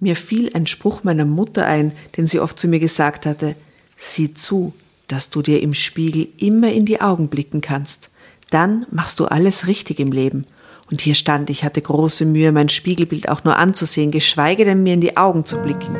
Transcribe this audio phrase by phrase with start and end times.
[0.00, 3.56] Mir fiel ein Spruch meiner Mutter ein, den sie oft zu mir gesagt hatte.
[3.96, 4.72] Sieh zu,
[5.08, 8.10] dass du dir im Spiegel immer in die Augen blicken kannst.
[8.50, 10.46] Dann machst du alles richtig im Leben.
[10.88, 14.94] Und hier stand ich, hatte große Mühe, mein Spiegelbild auch nur anzusehen, geschweige denn mir
[14.94, 15.96] in die Augen zu blicken.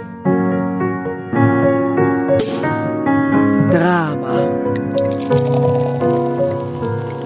[3.70, 4.48] Drama.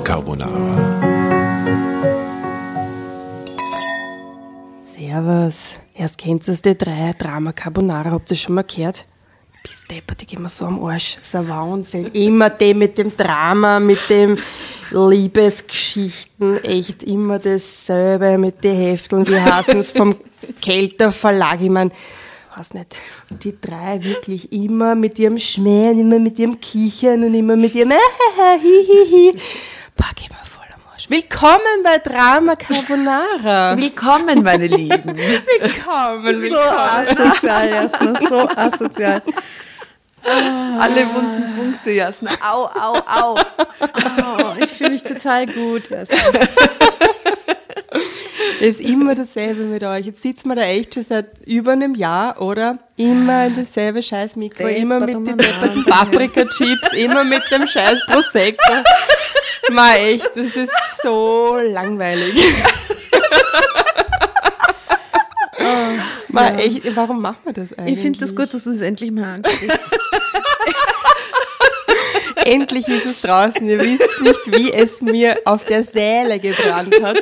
[0.03, 1.13] Carbonara.
[4.81, 5.82] Servus.
[6.03, 8.11] Erst kennst du die drei Drama Carbonara.
[8.11, 9.07] Habt ihr schon mal gehört?
[9.63, 11.15] Bis deppert, die gehen mir so am Arsch.
[11.15, 12.07] Das ist ein Wahnsinn.
[12.07, 14.37] Immer dem mit dem Drama, mit dem
[14.91, 16.65] Liebesgeschichten.
[16.65, 19.23] Echt immer dasselbe mit den Hefteln.
[19.23, 20.17] Die hassen es vom
[20.61, 21.61] Kelter Verlag.
[21.61, 21.93] Ich mein,
[22.57, 23.01] weiß nicht.
[23.31, 27.93] Die drei wirklich immer mit ihrem Schmähen, immer mit ihrem Kichern und immer mit ihrem
[28.61, 29.37] Hihihi.
[29.97, 30.43] Boah, geh mal
[31.03, 31.11] Arsch.
[31.11, 33.77] Willkommen bei Drama Carbonara.
[33.81, 35.17] Willkommen, meine Lieben.
[35.17, 36.79] Willkommen, So willkommen.
[37.09, 39.23] asozial, Jasna, so asozial.
[40.25, 42.31] Alle wunden Punkte, Jasna.
[42.41, 43.37] Au, au, au.
[43.81, 45.91] Oh, ich fühle mich total gut.
[45.91, 46.17] Jasna.
[48.61, 50.07] Es ist immer dasselbe mit euch.
[50.07, 52.79] Jetzt sitzen wir da echt schon seit über einem Jahr, oder?
[52.97, 58.73] Immer in dasselbe scheiß Mikro, immer mit den depperten Paprika-Chips, immer mit dem scheiß Prosecco.
[59.71, 62.35] Mal echt, das ist so langweilig.
[66.29, 67.95] Mal echt, warum machen wir das eigentlich?
[67.97, 69.81] Ich finde das gut, dass du es endlich mal ansprichst.
[72.45, 73.69] Endlich ist es draußen.
[73.69, 77.19] Ihr wisst nicht, wie es mir auf der Seele gebrannt hat.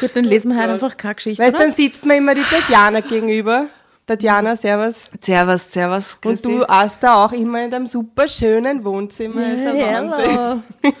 [0.00, 1.42] gut, dann lesen wir halt einfach keine Geschichte.
[1.42, 3.66] Weißt, dann sitzt mir immer die Tatjana gegenüber.
[4.06, 5.04] Tatjana, servus.
[5.20, 6.48] Servus, servus, Und Christi.
[6.48, 9.40] du hast da auch immer in deinem super schönen Wohnzimmer.
[9.42, 10.30] ist ein Wahnsinn.
[10.30, 10.62] Hello.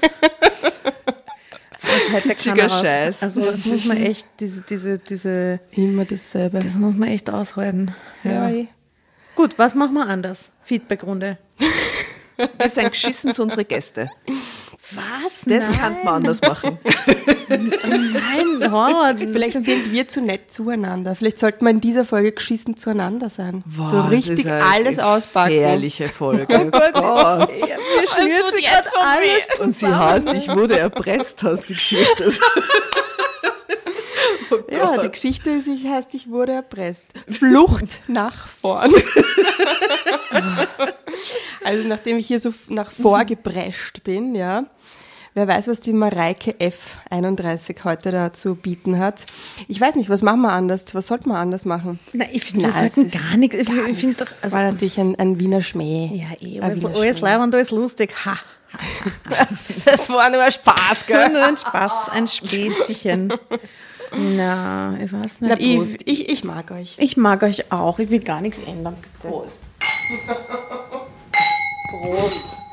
[1.82, 2.80] Was halt der raus.
[2.80, 3.22] Scheiß.
[3.22, 6.58] Also das muss man echt, diese, diese, diese, Immer dasselbe.
[6.58, 7.94] das muss man echt aushalten.
[8.24, 8.48] ja.
[8.48, 8.64] Ja.
[9.36, 10.50] Gut, was machen wir anders?
[10.62, 11.36] Feedbackrunde.
[12.58, 14.10] Wir sind geschissen zu unseren Gästen.
[14.92, 15.42] Was?
[15.46, 16.78] Das kann man anders machen.
[17.48, 19.14] Nein, Horror.
[19.16, 21.16] Vielleicht sind wir zu nett zueinander.
[21.16, 23.64] Vielleicht sollten wir in dieser Folge geschissen zueinander sein.
[23.76, 25.54] so Boah, richtig das ist eine alles auspacken.
[25.54, 26.46] Gefährliche Folge.
[26.76, 27.50] Oh Gott.
[27.52, 29.60] Ja, mir schnürt sich gerade alles.
[29.60, 32.30] Und sie heißt, ich wurde erpresst, hast die Geschichte.
[34.70, 37.06] Ja, die Geschichte ist, ich heißt, ich wurde erpresst.
[37.28, 38.92] Flucht nach vorn.
[41.64, 44.64] also nachdem ich hier so nach vorgeprescht bin, ja.
[45.34, 49.26] Wer weiß, was die Mareike F31 heute da zu bieten hat.
[49.68, 50.86] Ich weiß nicht, was machen wir anders?
[50.94, 51.98] Was sollten wir anders machen?
[52.14, 53.54] Nein, ich finde, das es sollten gar nichts.
[53.54, 56.10] Ich, ich finde doch, also, war natürlich ein, ein Wiener Schmäh.
[56.14, 57.20] ja, eh, alles Schmäh.
[57.20, 58.14] leibend, alles lustig.
[58.24, 58.38] Ha.
[59.84, 61.28] Das war nur ein Spaß, gell?
[61.28, 63.34] Nur ein Spaß, ein Späßchen.
[64.12, 65.50] Na, ich weiß nicht.
[65.50, 65.94] Na, Prost.
[66.04, 66.96] ich, Ich, ich mag euch.
[66.98, 67.98] ich mag euch auch.
[67.98, 68.96] Ich will gar nichts ändern.
[69.20, 69.28] Bitte.
[69.28, 69.64] Prost.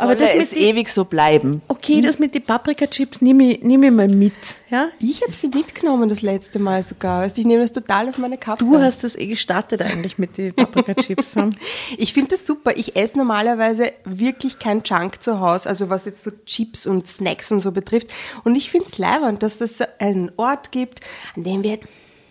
[0.00, 1.62] Aber das die, ewig so bleiben.
[1.68, 4.32] okay, das mit den Paprika-Chips nehme ich, nehm ich mal mit.
[4.70, 4.88] Ja?
[5.00, 7.26] Ich habe sie mitgenommen das letzte Mal sogar.
[7.26, 8.64] Ich nehme das total auf meine Kappe.
[8.64, 11.34] Du hast das eh gestartet eigentlich mit den Paprika-Chips.
[11.34, 11.50] ja.
[11.96, 12.76] Ich finde das super.
[12.76, 17.50] Ich esse normalerweise wirklich kein Junk zu Hause, also was jetzt so Chips und Snacks
[17.50, 18.08] und so betrifft.
[18.44, 21.00] Und ich finde es leibend, dass es einen Ort gibt,
[21.36, 21.78] an dem wir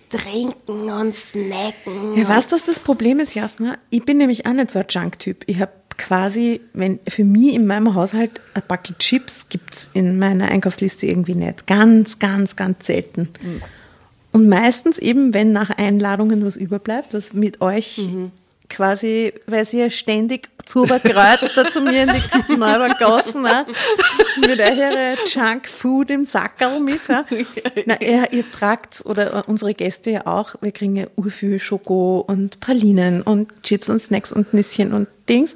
[0.09, 2.15] trinken und snacken.
[2.15, 3.77] Ja, weißt du, was das Problem ist, Jasna?
[3.89, 5.43] Ich bin nämlich auch nicht so ein Junk-Typ.
[5.47, 10.49] Ich habe quasi, wenn für mich in meinem Haushalt ein Backel Chips gibt's in meiner
[10.49, 11.67] Einkaufsliste irgendwie nicht.
[11.67, 13.29] Ganz, ganz, ganz selten.
[14.31, 18.07] Und meistens eben, wenn nach Einladungen was überbleibt, was mit euch
[18.69, 22.11] quasi, weil sie ja ständig zuberkreuzt da zu mir in
[22.49, 23.65] die Neubergassen, ne?
[24.41, 27.07] mit eure Junk-Food im Sackerl mit.
[27.07, 27.25] Ja?
[27.85, 32.59] Na, ihr, ihr tragt, oder unsere Gäste ja auch, wir kriegen ja urviel Schoko und
[32.59, 35.55] Pralinen und Chips und Snacks und Nüsschen und Dings.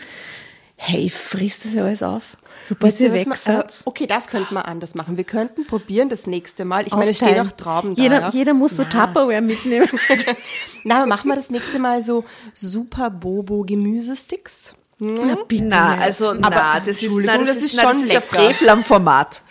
[0.83, 2.23] Hey, frisst das ja alles auf.
[2.63, 5.15] Sobald ihr was weg aber okay, das könnten wir anders machen.
[5.15, 6.87] Wir könnten probieren das nächste Mal.
[6.87, 7.47] Ich meine, es stehen aufteilen.
[7.47, 8.01] auch Trauben da.
[8.01, 8.29] Jeder, ja?
[8.29, 9.87] jeder muss so Tupperware mitnehmen.
[10.83, 12.25] Na, aber machen wir das nächste Mal so
[12.55, 14.73] Super Bobo Gemüsesticks.
[14.97, 18.01] Na, bitte Na, also, na, das ist, na, das, das ist, na, das schon ist
[18.01, 18.21] ein lecker.
[18.21, 19.43] Frevel am Format.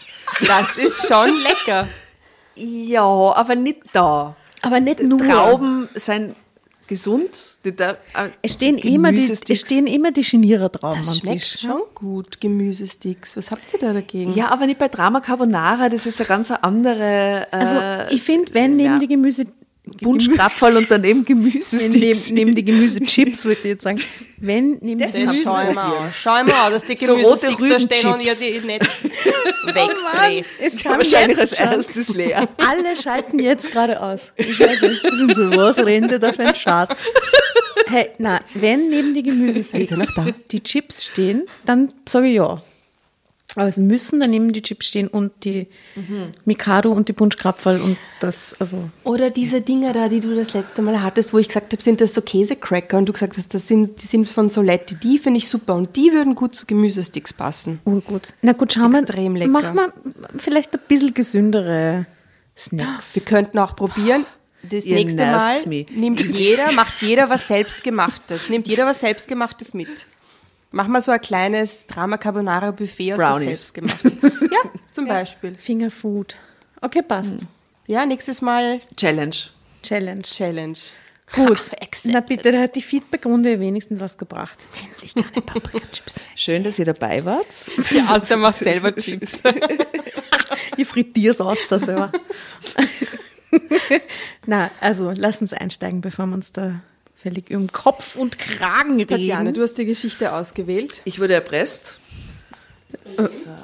[0.44, 1.87] Das ist schon lecker.
[2.56, 4.37] Ja, aber nicht da.
[4.61, 5.21] Aber nicht nur.
[5.21, 6.35] Trauben sind
[6.91, 7.57] gesund.
[7.65, 7.95] Äh,
[8.43, 11.61] Es stehen, immer die, es stehen immer die Genierertrauben Das am schmeckt Tisch.
[11.61, 13.37] schon gut, Gemüsesticks.
[13.37, 14.33] Was habt ihr da dagegen?
[14.35, 17.47] Ja, aber nicht bei Drama Carbonara, das ist eine ganz andere.
[17.51, 18.99] Äh, Also ich finde, wenn neben ja.
[18.99, 19.47] die Gemüse
[20.01, 22.31] Bunschkrapferl und daneben Gemüsesticks.
[22.31, 24.01] neben, neben die Gemüsechips, wollte ich jetzt sagen.
[24.39, 25.43] Wenn neben die Das Gemüse...
[25.45, 26.13] schau ich mal an.
[26.13, 28.83] Schau ich mal an, dass die So Gemüsesticks da stehen und ihr die nicht
[29.67, 30.51] wegfräst.
[30.61, 32.49] Jetzt haben Wahrscheinlich als jetzt schon- erstes leer.
[32.57, 34.33] Alle schalten jetzt gerade aus.
[34.37, 36.91] Ich weiß nicht, sind so, was rennt da für ein Schatz?
[37.87, 39.93] Hey, na, wenn neben die Gemüsesticks
[40.53, 42.63] die Chips stehen, dann sage ich ja.
[43.56, 45.67] Aber es müssen daneben die Chips stehen und die
[46.44, 50.82] Mikado und die Bunschkrapferl und das, also Oder diese Dinger da, die du das letzte
[50.82, 53.67] Mal hattest, wo ich gesagt habe, sind das so Käsecracker und du gesagt hast, das
[53.69, 57.32] sind, die sind von Soletti, die finde ich super und die würden gut zu Gemüsesticks
[57.32, 57.81] passen.
[57.85, 58.35] urgut.
[58.43, 59.50] Na gut, schauen wir, Extrem lecker.
[59.50, 59.93] machen wir
[60.38, 62.06] vielleicht ein bisschen gesündere
[62.56, 63.14] Snacks.
[63.14, 64.26] Wir könnten auch probieren,
[64.62, 65.91] das Ihr nächste Mal mich.
[65.91, 70.06] nimmt jeder, macht jeder was Selbstgemachtes, nimmt jeder was Selbstgemachtes mit.
[70.73, 73.69] Machen wir so ein kleines Drama Carbonara Buffet aus was Brownies.
[73.73, 74.21] Selbstgemachtem.
[74.51, 75.55] Ja, zum Beispiel.
[75.55, 76.37] Fingerfood.
[76.81, 77.47] Okay, passt.
[77.87, 79.37] Ja, nächstes Mal Challenge.
[79.83, 80.23] Challenge.
[80.23, 80.79] Challenge.
[81.35, 81.59] Gut.
[81.81, 82.13] Accepted.
[82.13, 84.59] Na bitte, da hat die Feedbackrunde wenigstens was gebracht.
[84.85, 86.17] Endlich keine Paprika-Chips.
[86.37, 87.47] Schön, dass ihr dabei wart.
[87.91, 89.41] Ja, also der macht selber Chips.
[90.77, 92.11] Ich frittiere es aus selber.
[94.47, 96.81] Na, also lass uns einsteigen, bevor wir uns da
[97.23, 99.09] völlig um Kopf und Kragen reden.
[99.09, 101.03] Tatjana, du hast die Geschichte ausgewählt.
[101.05, 101.99] Ich wurde erpresst.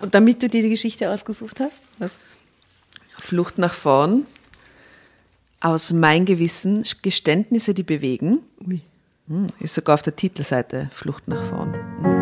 [0.03, 2.19] und damit du dir die Geschichte ausgesucht hast, was?
[3.19, 4.27] Flucht nach vorn.
[5.61, 8.41] Aus mein Gewissen Geständnisse, die bewegen.
[8.67, 8.83] Ui.
[9.29, 12.16] Hm, Ist sogar auf der Titelseite Flucht nach vorn.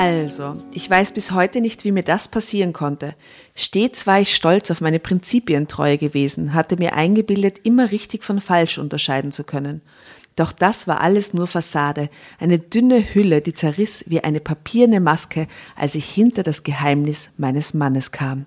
[0.00, 3.16] Also, ich weiß bis heute nicht, wie mir das passieren konnte.
[3.56, 8.78] Stets war ich stolz auf meine Prinzipientreue gewesen, hatte mir eingebildet, immer richtig von falsch
[8.78, 9.82] unterscheiden zu können.
[10.36, 15.48] Doch das war alles nur Fassade, eine dünne Hülle, die zerriss wie eine papierne Maske,
[15.74, 18.46] als ich hinter das Geheimnis meines Mannes kam.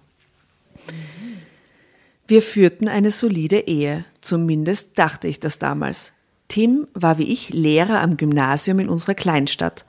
[2.29, 6.13] Wir führten eine solide Ehe, zumindest dachte ich das damals.
[6.47, 9.83] Tim war wie ich Lehrer am Gymnasium in unserer Kleinstadt.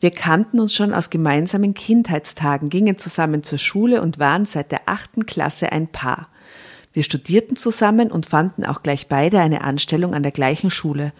[0.00, 4.82] Wir kannten uns schon aus gemeinsamen Kindheitstagen, gingen zusammen zur Schule und waren seit der
[4.86, 6.28] achten Klasse ein Paar.
[6.92, 11.12] Wir studierten zusammen und fanden auch gleich beide eine Anstellung an der gleichen Schule.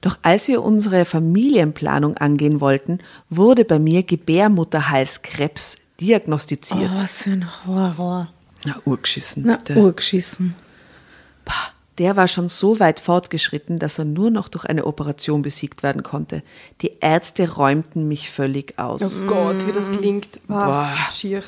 [0.00, 2.98] Doch als wir unsere Familienplanung angehen wollten,
[3.30, 6.90] wurde bei mir Gebärmutterhalskrebs diagnostiziert.
[6.94, 8.28] Oh, was für ein Horror.
[8.64, 9.44] Na, urgeschissen.
[9.46, 9.76] Na, bitte.
[9.76, 10.54] urgeschissen.
[11.44, 15.82] Pah, Der war schon so weit fortgeschritten, dass er nur noch durch eine Operation besiegt
[15.82, 16.42] werden konnte.
[16.82, 19.20] Die Ärzte räumten mich völlig aus.
[19.22, 20.46] Oh Gott, wie das klingt.
[20.46, 20.66] Boah.
[20.66, 20.96] Boah.
[21.14, 21.42] Schier.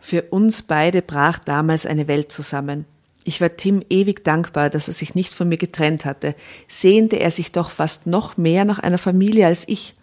[0.00, 2.86] Für uns beide brach damals eine Welt zusammen.
[3.24, 6.34] Ich war Tim ewig dankbar, dass er sich nicht von mir getrennt hatte,
[6.68, 9.94] sehnte er sich doch fast noch mehr nach einer Familie als ich.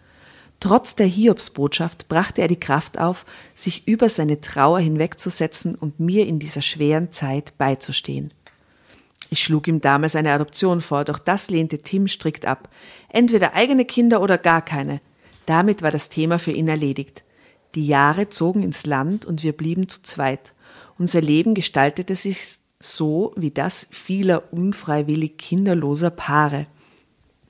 [0.60, 3.24] Trotz der Hiobsbotschaft brachte er die Kraft auf,
[3.54, 8.32] sich über seine Trauer hinwegzusetzen und mir in dieser schweren Zeit beizustehen.
[9.30, 12.70] Ich schlug ihm damals eine Adoption vor, doch das lehnte Tim strikt ab.
[13.08, 15.00] Entweder eigene Kinder oder gar keine.
[15.46, 17.24] Damit war das Thema für ihn erledigt.
[17.74, 20.52] Die Jahre zogen ins Land und wir blieben zu zweit.
[20.98, 26.66] Unser Leben gestaltete sich so wie das vieler unfreiwillig kinderloser Paare.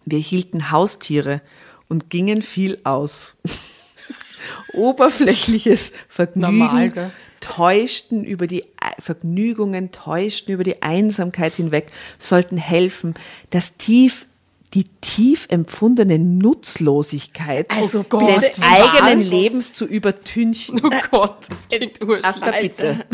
[0.04, 1.42] Wir hielten Haustiere
[1.88, 3.36] und gingen viel aus.
[4.72, 8.64] Oberflächliches Vergnügen Normal, täuschten über die
[8.98, 13.14] Vergnügungen, täuschten über die Einsamkeit hinweg, sollten helfen,
[13.50, 14.26] das tief
[14.74, 19.30] die tief empfundene Nutzlosigkeit Also des Gott, eigenen was?
[19.30, 20.80] Lebens zu übertünchen.
[20.84, 22.22] Oh Gott, das klingt ursch.
[22.22, 23.06] Asta, bitte.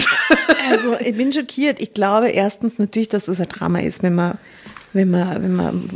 [0.68, 1.80] Also ich bin schockiert.
[1.80, 4.38] Ich glaube erstens natürlich, dass das ein Drama ist, wenn man,
[4.92, 5.88] wenn man, wenn man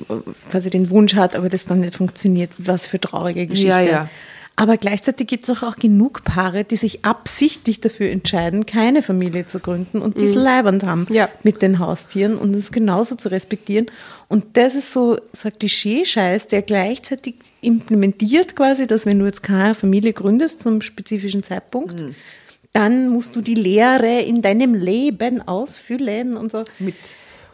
[0.50, 2.52] quasi den Wunsch hat, aber das dann nicht funktioniert.
[2.58, 3.68] Was für traurige Geschichte.
[3.68, 4.10] Ja, ja.
[4.58, 9.46] Aber gleichzeitig gibt es auch, auch genug Paare, die sich absichtlich dafür entscheiden, keine Familie
[9.46, 11.28] zu gründen und dies leibernd haben Ja.
[11.44, 13.86] mit den Haustieren und das genauso zu respektieren.
[14.26, 19.44] Und das ist so, so ein Klischee-Scheiß, der gleichzeitig implementiert quasi, dass wenn du jetzt
[19.44, 22.04] keine Familie gründest zum spezifischen Zeitpunkt,
[22.72, 26.64] dann musst du die Lehre in deinem Leben ausfüllen und so.
[26.80, 26.96] Mit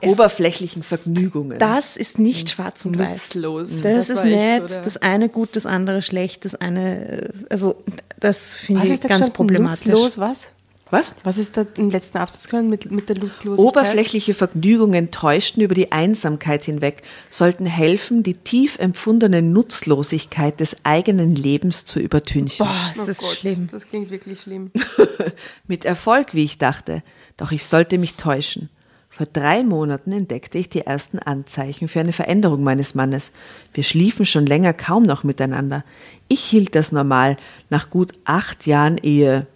[0.02, 1.58] oberflächlichen Vergnügungen.
[1.58, 3.34] Das ist nicht schwarz und weiß.
[3.34, 3.82] Nutzlos.
[3.82, 7.76] Das, Das ist so der- das eine gut, das andere schlecht, das eine, äh, also
[8.20, 9.86] das finde ich da ganz problematisch.
[9.86, 10.48] Nutzlos, was?
[10.90, 11.14] Was?
[11.24, 13.66] Was ist da im letzten Absatz können mit, mit der Nutzlosigkeit?
[13.68, 21.34] Oberflächliche Vergnügungen täuschten über die Einsamkeit hinweg, sollten helfen, die tief empfundene Nutzlosigkeit des eigenen
[21.34, 22.66] Lebens zu übertünchen.
[22.66, 23.68] Boah, ist Oh das Gott, schlimm.
[23.72, 24.70] Das klingt wirklich schlimm.
[25.66, 27.02] Mit Erfolg, wie ich dachte.
[27.38, 28.68] Doch ich sollte mich täuschen.
[29.16, 33.30] Vor drei Monaten entdeckte ich die ersten Anzeichen für eine Veränderung meines Mannes.
[33.72, 35.84] Wir schliefen schon länger kaum noch miteinander.
[36.26, 37.36] Ich hielt das normal
[37.70, 39.46] nach gut acht Jahren Ehe.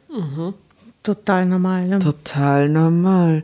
[1.03, 1.89] Total normal.
[1.89, 1.99] Ne?
[1.99, 3.43] Total normal.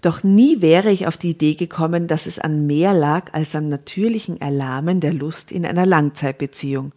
[0.00, 3.68] Doch nie wäre ich auf die Idee gekommen, dass es an mehr lag als am
[3.68, 6.90] natürlichen Erlahmen der Lust in einer Langzeitbeziehung.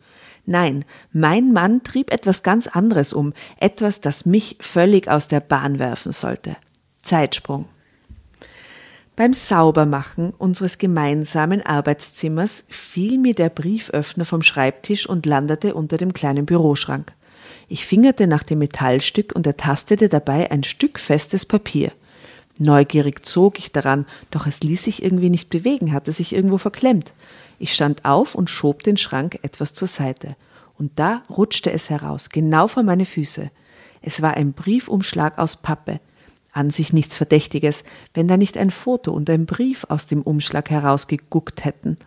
[0.48, 5.78] Nein, mein Mann trieb etwas ganz anderes um, etwas, das mich völlig aus der Bahn
[5.78, 6.58] werfen sollte.
[7.04, 7.66] Zeitsprung.
[9.16, 16.12] Beim Saubermachen unseres gemeinsamen Arbeitszimmers fiel mir der Brieföffner vom Schreibtisch und landete unter dem
[16.12, 17.14] kleinen Büroschrank.
[17.70, 21.94] Ich fingerte nach dem Metallstück und ertastete dabei ein Stück festes Papier.
[22.58, 27.14] Neugierig zog ich daran, doch es ließ sich irgendwie nicht bewegen, hatte sich irgendwo verklemmt.
[27.58, 30.36] Ich stand auf und schob den Schrank etwas zur Seite.
[30.78, 33.50] Und da rutschte es heraus, genau vor meine Füße.
[34.02, 36.02] Es war ein Briefumschlag aus Pappe.
[36.56, 37.84] An sich nichts Verdächtiges,
[38.14, 41.98] wenn da nicht ein Foto und ein Brief aus dem Umschlag herausgeguckt hätten.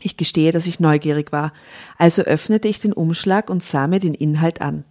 [0.00, 1.52] Ich gestehe, dass ich neugierig war,
[1.96, 4.82] also öffnete ich den Umschlag und sah mir den Inhalt an.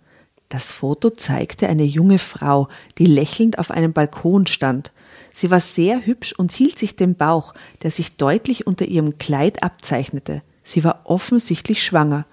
[0.47, 4.93] Das Foto zeigte eine junge Frau, die lächelnd auf einem Balkon stand.
[5.33, 9.61] Sie war sehr hübsch und hielt sich den Bauch, der sich deutlich unter ihrem Kleid
[9.61, 10.41] abzeichnete.
[10.63, 12.25] Sie war offensichtlich schwanger.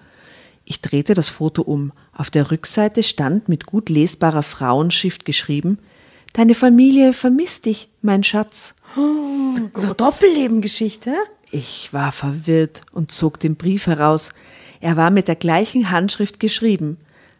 [0.63, 1.91] Ich drehte das Foto um.
[2.13, 5.77] Auf der Rückseite stand mit gut lesbarer Frauenschrift geschrieben
[6.33, 8.73] Deine Familie vermisst dich, mein Schatz.
[9.73, 11.13] So Doppellebengeschichte.
[11.51, 14.31] Ich war verwirrt und zog den Brief heraus.
[14.79, 16.97] Er war mit der gleichen Handschrift geschrieben.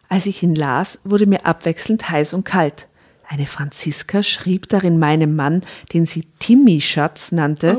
[0.08, 2.86] Als ich ihn las, wurde mir abwechselnd heiß und kalt.
[3.26, 5.62] Eine Franziska schrieb darin meinem Mann,
[5.94, 7.78] den sie Timmy-Schatz nannte,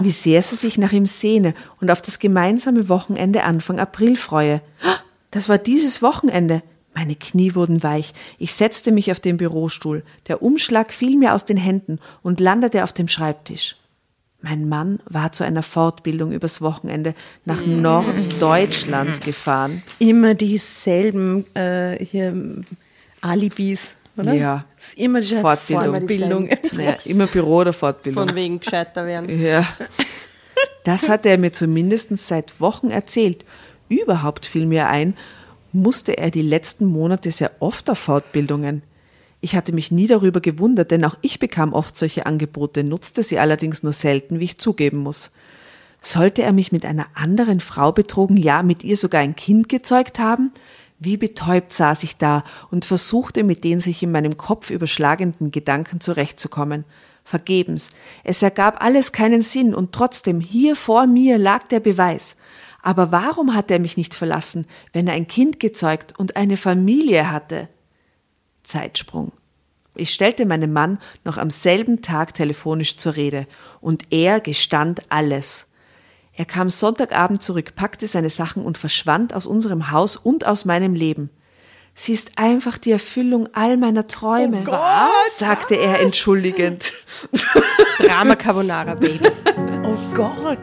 [0.00, 4.62] wie sehr sie sich nach ihm sehne und auf das gemeinsame Wochenende Anfang April freue.
[5.30, 6.62] Das war dieses Wochenende.
[6.96, 8.14] Meine Knie wurden weich.
[8.38, 10.02] Ich setzte mich auf den Bürostuhl.
[10.28, 13.76] Der Umschlag fiel mir aus den Händen und landete auf dem Schreibtisch.
[14.40, 19.82] Mein Mann war zu einer Fortbildung übers Wochenende nach Norddeutschland gefahren.
[19.98, 22.64] Immer dieselben äh, hier
[23.20, 24.32] Alibis, oder?
[24.32, 24.64] Ja.
[24.78, 25.96] Ist immer die Fortbildung.
[25.96, 26.48] Fortbildung.
[26.72, 28.26] Naja, immer Büro oder Fortbildung.
[28.26, 29.38] Von wegen gescheiter werden.
[29.38, 29.66] Ja.
[30.84, 33.44] Das hatte er mir zumindest seit Wochen erzählt.
[33.90, 35.14] Überhaupt fiel mir ein,
[35.76, 38.82] musste er die letzten Monate sehr oft auf Fortbildungen.
[39.40, 43.38] Ich hatte mich nie darüber gewundert, denn auch ich bekam oft solche Angebote, nutzte sie
[43.38, 45.30] allerdings nur selten, wie ich zugeben muss.
[46.00, 50.18] Sollte er mich mit einer anderen Frau betrogen, ja, mit ihr sogar ein Kind gezeugt
[50.18, 50.52] haben?
[50.98, 56.00] Wie betäubt saß ich da und versuchte mit den sich in meinem Kopf überschlagenden Gedanken
[56.00, 56.84] zurechtzukommen.
[57.24, 57.90] Vergebens.
[58.24, 62.36] Es ergab alles keinen Sinn und trotzdem hier vor mir lag der Beweis.
[62.86, 67.32] Aber warum hat er mich nicht verlassen, wenn er ein Kind gezeugt und eine Familie
[67.32, 67.68] hatte?
[68.62, 69.32] Zeitsprung.
[69.96, 73.48] Ich stellte meinem Mann noch am selben Tag telefonisch zur Rede,
[73.80, 75.66] und er gestand alles.
[76.32, 80.94] Er kam Sonntagabend zurück, packte seine Sachen und verschwand aus unserem Haus und aus meinem
[80.94, 81.30] Leben.
[81.92, 84.62] Sie ist einfach die Erfüllung all meiner Träume,
[85.34, 86.92] sagte er entschuldigend.
[87.98, 89.28] Drama Carbonara Baby.
[89.82, 90.58] Oh Gott.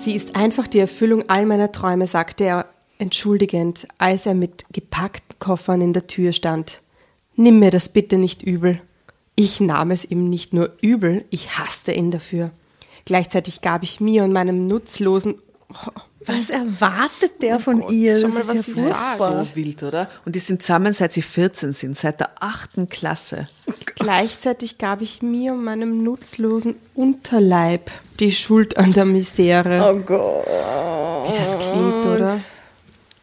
[0.00, 2.66] Sie ist einfach die Erfüllung all meiner Träume, sagte er
[2.98, 6.80] entschuldigend, als er mit gepackten Koffern in der Tür stand.
[7.34, 8.80] Nimm mir das bitte nicht übel.
[9.34, 12.52] Ich nahm es ihm nicht nur übel, ich hasste ihn dafür.
[13.04, 15.36] Gleichzeitig gab ich mir und meinem nutzlosen
[16.28, 18.20] Was erwartet der von Gott, ihr?
[18.20, 19.42] schau mal, Das was ist ja furchtbar.
[19.42, 20.08] So wild, oder?
[20.24, 23.48] Und die sind zusammen, seit sie 14 sind, seit der achten Klasse.
[23.96, 29.80] Gleichzeitig gab ich mir und meinem nutzlosen Unterleib die Schuld an der Misere.
[29.92, 30.46] Oh Gott.
[30.46, 32.38] Wie das klingt, oder?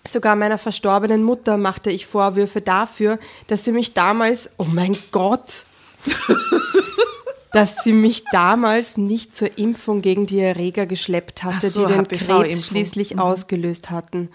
[0.08, 5.66] Sogar meiner verstorbenen Mutter machte ich Vorwürfe dafür, dass sie mich damals, oh mein Gott,
[7.56, 12.06] dass sie mich damals nicht zur Impfung gegen die Erreger geschleppt hatte, so, die den.
[12.06, 14.30] Krebs schließlich ausgelöst hatten.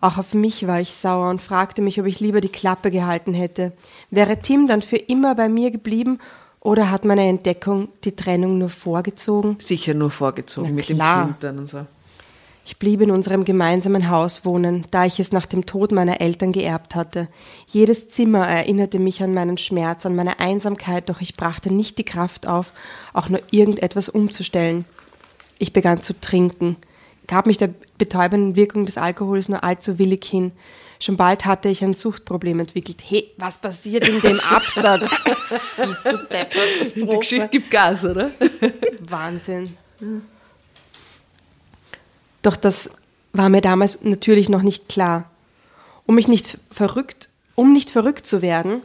[0.00, 3.34] Auch auf mich war ich sauer und fragte mich, ob ich lieber die Klappe gehalten
[3.34, 3.72] hätte.
[4.10, 6.18] Wäre Tim dann für immer bei mir geblieben
[6.58, 9.56] oder hat meine Entdeckung die Trennung nur vorgezogen?
[9.60, 11.24] Sicher nur vorgezogen Na mit klar.
[11.24, 11.86] dem Kind dann und so.
[12.68, 16.50] Ich blieb in unserem gemeinsamen Haus wohnen, da ich es nach dem Tod meiner Eltern
[16.50, 17.28] geerbt hatte.
[17.68, 22.04] Jedes Zimmer erinnerte mich an meinen Schmerz, an meine Einsamkeit, doch ich brachte nicht die
[22.04, 22.72] Kraft auf,
[23.12, 24.84] auch nur irgendetwas umzustellen.
[25.60, 26.76] Ich begann zu trinken,
[27.28, 30.50] gab mich der betäubenden Wirkung des Alkohols nur allzu willig hin.
[30.98, 33.00] Schon bald hatte ich ein Suchtproblem entwickelt.
[33.06, 35.08] Hey, was passiert in dem Absatz?
[35.76, 36.96] Bist du deppert?
[36.96, 38.32] Die Geschichte gibt Gas, oder?
[39.08, 39.76] Wahnsinn.
[42.46, 42.90] Doch das
[43.32, 45.28] war mir damals natürlich noch nicht klar.
[46.06, 48.82] Um mich nicht verrückt, um nicht verrückt zu werden,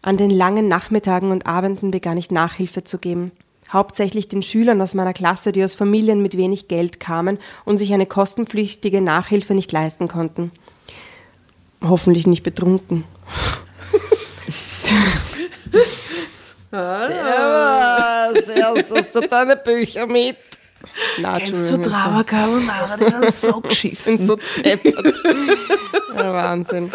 [0.00, 3.32] an den langen Nachmittagen und Abenden begann ich Nachhilfe zu geben.
[3.72, 7.92] Hauptsächlich den Schülern aus meiner Klasse, die aus Familien mit wenig Geld kamen und sich
[7.92, 10.52] eine kostenpflichtige Nachhilfe nicht leisten konnten.
[11.82, 13.06] Hoffentlich nicht betrunken.
[16.70, 20.36] Servus, erst hast du deine Bücher mit.
[21.20, 22.96] Na, Kennst du Drama Carbonara?
[22.96, 24.26] Die sind so sind geschissen.
[24.26, 25.16] so deppert.
[26.14, 26.92] Ja, Wahnsinn.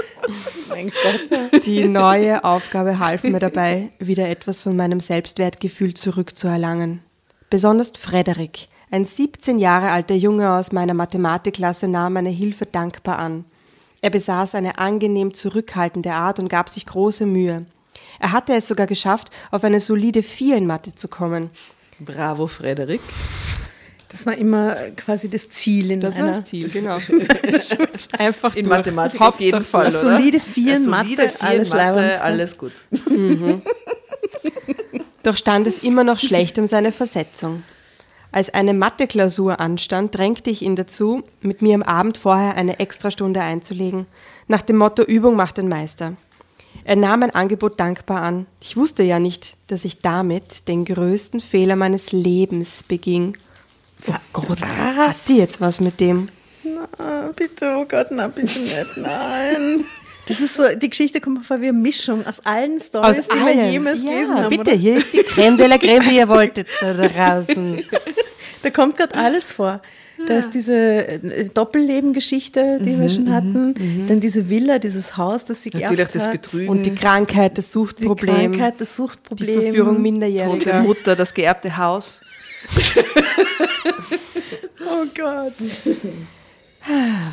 [0.70, 1.64] Mein Gott.
[1.66, 7.02] Die neue Aufgabe half mir dabei, wieder etwas von meinem Selbstwertgefühl zurückzuerlangen.
[7.50, 13.46] Besonders Frederik, ein 17 Jahre alter Junge aus meiner Mathematikklasse, nahm meine Hilfe dankbar an.
[14.02, 17.66] Er besaß eine angenehm zurückhaltende Art und gab sich große Mühe.
[18.20, 21.50] Er hatte es sogar geschafft, auf eine solide 4 in Mathe zu kommen.
[22.00, 23.02] Bravo, Frederik.
[24.14, 26.98] Das war immer quasi das Ziel in Das war einer das Ziel, genau.
[28.20, 28.78] Einfach In durch.
[28.78, 30.00] Mathematik auf jeden Fall, oder?
[30.00, 32.74] solide Vier in Mathe, Vier alles Mathe, alles gut.
[35.24, 37.64] Doch stand es immer noch schlecht um seine Versetzung.
[38.32, 43.42] Als eine Mathe-Klausur anstand, drängte ich ihn dazu, mit mir am Abend vorher eine Extrastunde
[43.42, 44.06] einzulegen.
[44.48, 46.14] Nach dem Motto Übung macht den Meister.
[46.84, 48.46] Er nahm mein Angebot dankbar an.
[48.62, 53.36] Ich wusste ja nicht, dass ich damit den größten Fehler meines Lebens beging.
[54.34, 56.30] Oh Gott, hat die jetzt was mit dem?
[56.98, 59.86] Ah, bitte, oh Gott, nein, bitte nicht, nein.
[60.28, 63.28] Das ist so, die Geschichte kommt mir vor wie eine Mischung aus allen Stories, Aus
[63.28, 63.72] die wir allem.
[63.72, 64.50] jemals ja, gelesen haben.
[64.50, 64.72] bitte, oder?
[64.80, 67.84] hier ist die Creme de la Creme, die ihr wolltet da draußen.
[68.62, 69.82] Da kommt gerade alles vor.
[70.26, 73.74] Da ist diese äh, Doppellebengeschichte, die wir schon hatten.
[74.08, 76.32] Dann diese Villa, dieses Haus, das sie Natürlich geerbt das hat.
[76.32, 76.70] Betrügen.
[76.70, 79.62] Und die Krankheit, das Die Suchtproblem, Krankheit, das die Suchtproblem.
[79.62, 80.82] Verführung tote Minderjähriger.
[80.84, 82.22] Mutter, das geerbte Haus.
[84.86, 85.54] Oh Gott.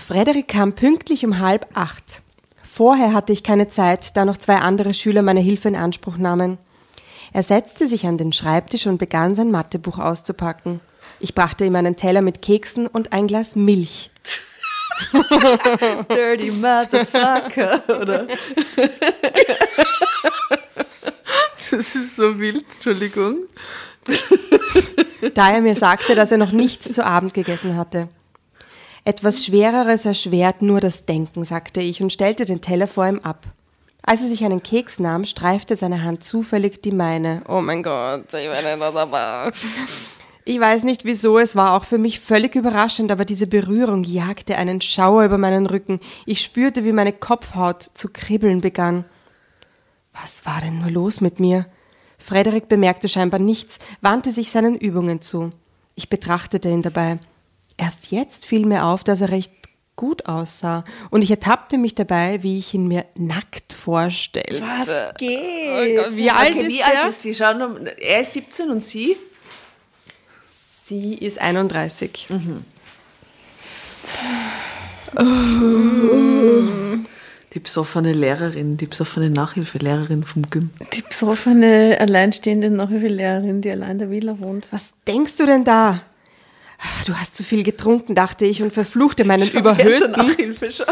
[0.06, 2.22] Frederik kam pünktlich um halb acht.
[2.62, 6.58] Vorher hatte ich keine Zeit, da noch zwei andere Schüler meine Hilfe in Anspruch nahmen.
[7.32, 10.80] Er setzte sich an den Schreibtisch und begann sein Mathebuch auszupacken.
[11.18, 14.10] Ich brachte ihm einen Teller mit Keksen und ein Glas Milch.
[16.08, 18.26] Dirty Motherfucker, oder?
[21.70, 23.44] Das ist so wild, Entschuldigung.
[25.34, 28.08] da er mir sagte, dass er noch nichts zu Abend gegessen hatte.
[29.04, 33.46] Etwas Schwereres erschwert nur das Denken, sagte ich und stellte den Teller vor ihm ab.
[34.02, 37.42] Als er sich einen Keks nahm, streifte seine Hand zufällig die meine.
[37.48, 39.52] Oh mein Gott, ich weiß nicht, was er war.
[40.46, 44.56] Ich weiß nicht wieso, es war auch für mich völlig überraschend, aber diese Berührung jagte
[44.56, 46.00] einen Schauer über meinen Rücken.
[46.24, 49.04] Ich spürte, wie meine Kopfhaut zu kribbeln begann.
[50.12, 51.66] Was war denn nur los mit mir?
[52.20, 55.50] Frederik bemerkte scheinbar nichts, wandte sich seinen Übungen zu.
[55.96, 57.18] Ich betrachtete ihn dabei.
[57.76, 59.52] Erst jetzt fiel mir auf, dass er recht
[59.96, 64.62] gut aussah, und ich ertappte mich dabei, wie ich ihn mir nackt vorstellte.
[64.62, 66.16] Was geht?
[66.16, 66.86] Wie alt okay, ist wie er?
[66.86, 67.34] alt ist sie?
[67.34, 69.16] Schau noch, er ist 17 und sie?
[70.86, 72.28] Sie ist 31.
[77.52, 80.70] Die besoffene Lehrerin, die besoffene Nachhilfelehrerin vom Gym.
[80.92, 84.68] Die besoffene, alleinstehende Nachhilfelehrerin, die allein in der Villa wohnt.
[84.70, 86.00] Was denkst du denn da?
[87.06, 90.86] Du hast zu viel getrunken, dachte ich und verfluchte meinen überhöhten, Nachhilfe schon.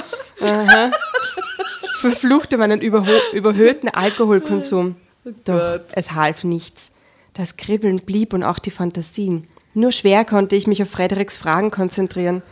[2.00, 4.96] verfluchte meinen überho überhöhten Alkoholkonsum.
[5.44, 6.90] Doch es half nichts.
[7.34, 9.46] Das Kribbeln blieb und auch die Fantasien.
[9.74, 12.42] Nur schwer konnte ich mich auf Frederiks Fragen konzentrieren.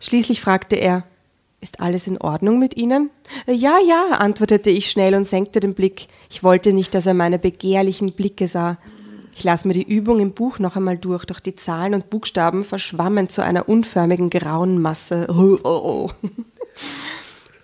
[0.00, 1.04] Schließlich fragte er,
[1.64, 3.10] ist alles in Ordnung mit Ihnen?
[3.46, 6.08] Ja, ja, antwortete ich schnell und senkte den Blick.
[6.30, 8.76] Ich wollte nicht, dass er meine begehrlichen Blicke sah.
[9.34, 12.64] Ich las mir die Übung im Buch noch einmal durch, doch die Zahlen und Buchstaben
[12.64, 15.26] verschwammen zu einer unförmigen grauen Masse.
[15.34, 16.10] Oh, oh, oh.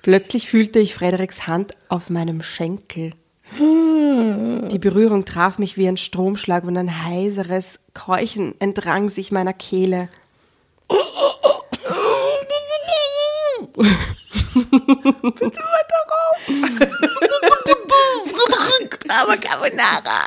[0.03, 3.11] Plötzlich fühlte ich Frederiks Hand auf meinem Schenkel.
[3.59, 10.09] Die Berührung traf mich wie ein Stromschlag und ein heiseres Keuchen entrang sich meiner Kehle.
[19.09, 20.27] Aber Carbonara.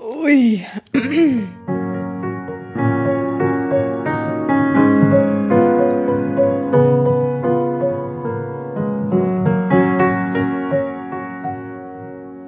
[0.00, 0.66] Ui.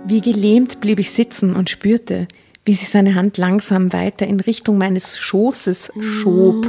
[0.04, 2.26] Wie gelähmt blieb ich sitzen und spürte,
[2.64, 6.66] wie sich seine Hand langsam weiter in Richtung meines Schoßes schob.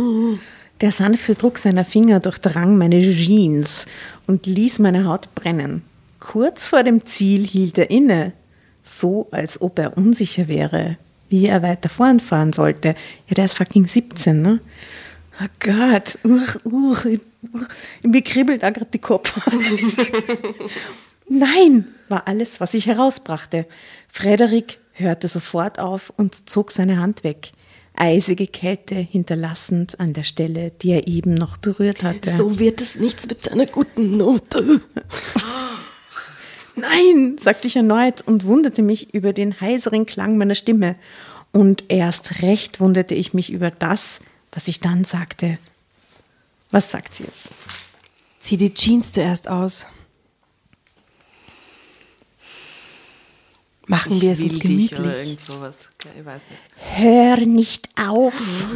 [0.82, 3.86] Der sanfte Druck seiner Finger durchdrang meine Jeans
[4.28, 5.84] und ließ meine Haut brennen.
[6.20, 8.34] Kurz vor dem Ziel hielt er inne,
[8.82, 10.98] so als ob er unsicher wäre.
[11.30, 12.96] wie er weiter voranfahren sollte.
[13.28, 14.60] Ja, der ist fucking 17, ne?
[15.42, 17.68] Oh Gott, uch, uch, uch,
[18.04, 19.40] mir kribbelt da gerade die Kopf.
[21.30, 23.66] Nein, war alles, was ich herausbrachte.
[24.10, 27.52] Frederik hörte sofort auf und zog seine Hand weg.
[28.00, 32.34] Eisige Kälte hinterlassend an der Stelle, die er eben noch berührt hatte.
[32.36, 34.82] So wird es nichts mit deiner guten Note.
[36.76, 40.96] Nein, sagte ich erneut und wunderte mich über den heiseren Klang meiner Stimme.
[41.52, 45.58] Und erst recht wunderte ich mich über das, was ich dann sagte.
[46.72, 47.50] Was sagt sie jetzt?
[48.40, 49.88] Zieh die Jeans zuerst aus.
[53.90, 55.00] Machen wir es uns gemütlich.
[55.00, 55.90] Oder irgend sowas.
[56.16, 56.62] Ich weiß nicht.
[57.00, 58.68] Hör nicht auf.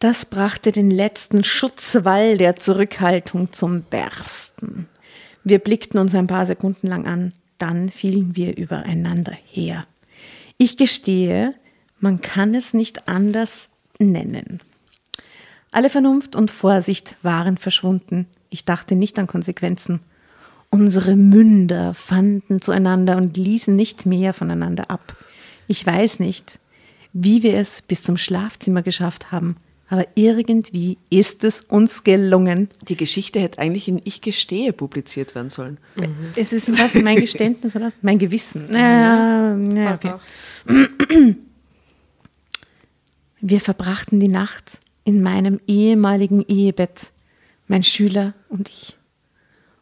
[0.00, 4.88] Das brachte den letzten Schutzwall der Zurückhaltung zum Bersten.
[5.44, 9.86] Wir blickten uns ein paar Sekunden lang an, dann fielen wir übereinander her.
[10.56, 11.54] Ich gestehe,
[12.00, 13.68] man kann es nicht anders
[14.00, 14.60] nennen.
[15.70, 18.26] Alle Vernunft und Vorsicht waren verschwunden.
[18.50, 20.00] Ich dachte nicht an Konsequenzen.
[20.70, 25.16] Unsere Münder fanden zueinander und ließen nicht mehr voneinander ab.
[25.66, 26.60] Ich weiß nicht,
[27.12, 29.56] wie wir es bis zum Schlafzimmer geschafft haben,
[29.88, 32.68] aber irgendwie ist es uns gelungen.
[32.88, 35.78] Die Geschichte hätte eigentlich in Ich gestehe publiziert werden sollen.
[36.36, 37.98] Es ist was, mein Geständnis oder was?
[38.02, 38.68] Mein Gewissen.
[38.70, 40.10] Ja, ja, okay.
[40.10, 40.20] auch.
[43.40, 47.12] Wir verbrachten die Nacht in meinem ehemaligen Ehebett,
[47.66, 48.97] mein Schüler und ich.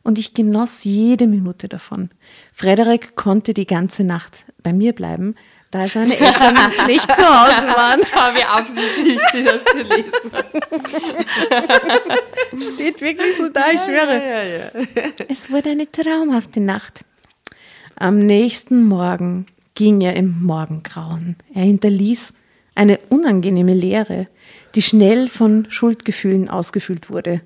[0.06, 2.10] Und ich genoss jede Minute davon.
[2.52, 5.34] Frederik konnte die ganze Nacht bei mir bleiben,
[5.72, 6.54] da seine Eltern
[6.86, 8.00] nicht zu Hause waren.
[8.08, 10.46] Schau, wie absichtlich sie das gelesen hat.
[12.74, 14.70] Steht wirklich so da, ich schwöre.
[15.26, 17.04] Es wurde eine traumhafte Nacht.
[17.96, 21.34] Am nächsten Morgen ging er im Morgengrauen.
[21.52, 22.32] Er hinterließ
[22.76, 24.28] eine unangenehme Leere,
[24.76, 27.40] die schnell von Schuldgefühlen ausgefüllt wurde.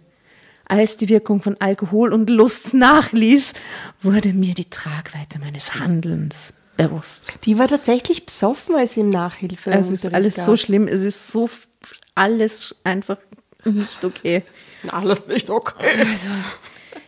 [0.71, 3.55] Als die Wirkung von Alkohol und Lust nachließ,
[4.03, 7.41] wurde mir die Tragweite meines Handelns bewusst.
[7.45, 11.33] Die war tatsächlich besoffen, als sie ihm Nachhilfe Es ist alles so schlimm, es ist
[11.33, 11.51] so
[12.15, 13.19] alles einfach
[13.65, 14.45] nicht okay.
[14.89, 15.91] Alles nicht okay.
[15.99, 16.31] Also,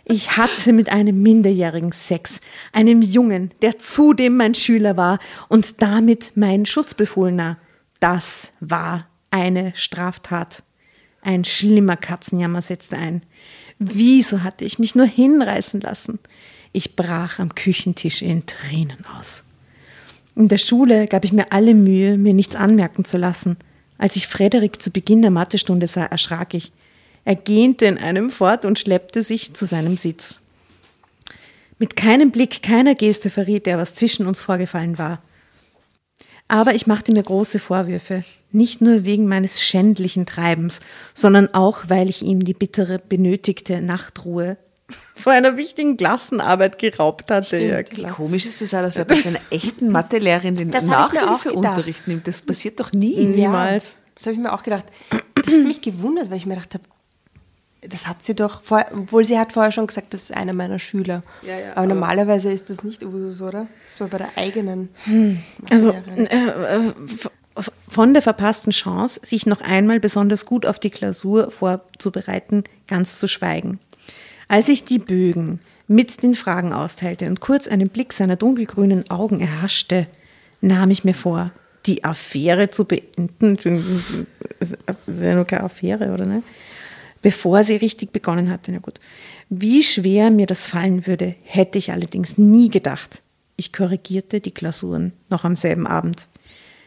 [0.04, 2.40] ich hatte mit einem Minderjährigen Sex,
[2.72, 7.58] einem Jungen, der zudem mein Schüler war und damit mein Schutzbefohlener.
[8.00, 10.64] Das war eine Straftat.
[11.22, 13.22] Ein schlimmer Katzenjammer setzte ein.
[13.78, 16.18] Wieso hatte ich mich nur hinreißen lassen?
[16.72, 19.44] Ich brach am Küchentisch in Tränen aus.
[20.34, 23.56] In der Schule gab ich mir alle Mühe, mir nichts anmerken zu lassen.
[23.98, 26.72] Als ich Frederik zu Beginn der Mathestunde sah, erschrak ich.
[27.24, 30.40] Er gähnte in einem fort und schleppte sich zu seinem Sitz.
[31.78, 35.22] Mit keinem Blick, keiner Geste verriet er, was zwischen uns vorgefallen war.
[36.52, 40.80] Aber ich machte mir große Vorwürfe, nicht nur wegen meines schändlichen Treibens,
[41.14, 44.58] sondern auch, weil ich ihm die bittere, benötigte Nachtruhe
[45.14, 47.56] vor einer wichtigen Klassenarbeit geraubt hatte.
[47.56, 48.12] Ja, Wie klar.
[48.12, 52.28] komisch ist das auch, dass er bei seiner echten Mathelehrerin den Nachhilfeunterricht nimmt.
[52.28, 53.24] Das passiert doch nie.
[53.24, 53.96] Niemals.
[54.14, 54.84] Das habe ich mir auch gedacht.
[55.34, 56.84] Das hat mich gewundert, weil ich mir gedacht habe,
[57.88, 60.78] das hat sie doch vorher, obwohl sie hat vorher schon gesagt, das ist einer meiner
[60.78, 61.22] Schüler.
[61.42, 63.66] Ja, ja, aber, aber- normalerweise ist das nicht Usus, oder?
[63.88, 64.88] Das war bei der eigenen.
[65.70, 66.26] Also Mathelehrerin.
[66.26, 66.92] äh, äh,
[67.88, 73.28] von der verpassten Chance, sich noch einmal besonders gut auf die Klausur vorzubereiten, ganz zu
[73.28, 73.78] schweigen.
[74.48, 79.40] Als ich die Bögen mit den Fragen austeilte und kurz einen Blick seiner dunkelgrünen Augen
[79.40, 80.06] erhaschte,
[80.60, 81.50] nahm ich mir vor,
[81.84, 83.56] die Affäre zu beenden.
[83.56, 84.14] Das ist
[84.60, 84.70] das
[85.16, 86.42] ist ja nur keine Affäre, oder ne?
[87.22, 88.72] Bevor sie richtig begonnen hatte.
[88.72, 88.98] Na gut.
[89.48, 93.22] Wie schwer mir das fallen würde, hätte ich allerdings nie gedacht.
[93.56, 96.28] Ich korrigierte die Klausuren noch am selben Abend.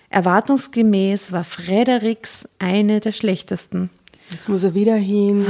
[0.10, 3.90] Erwartungsgemäß war Frederiks eine der schlechtesten.
[4.32, 5.46] Jetzt muss er wieder hin,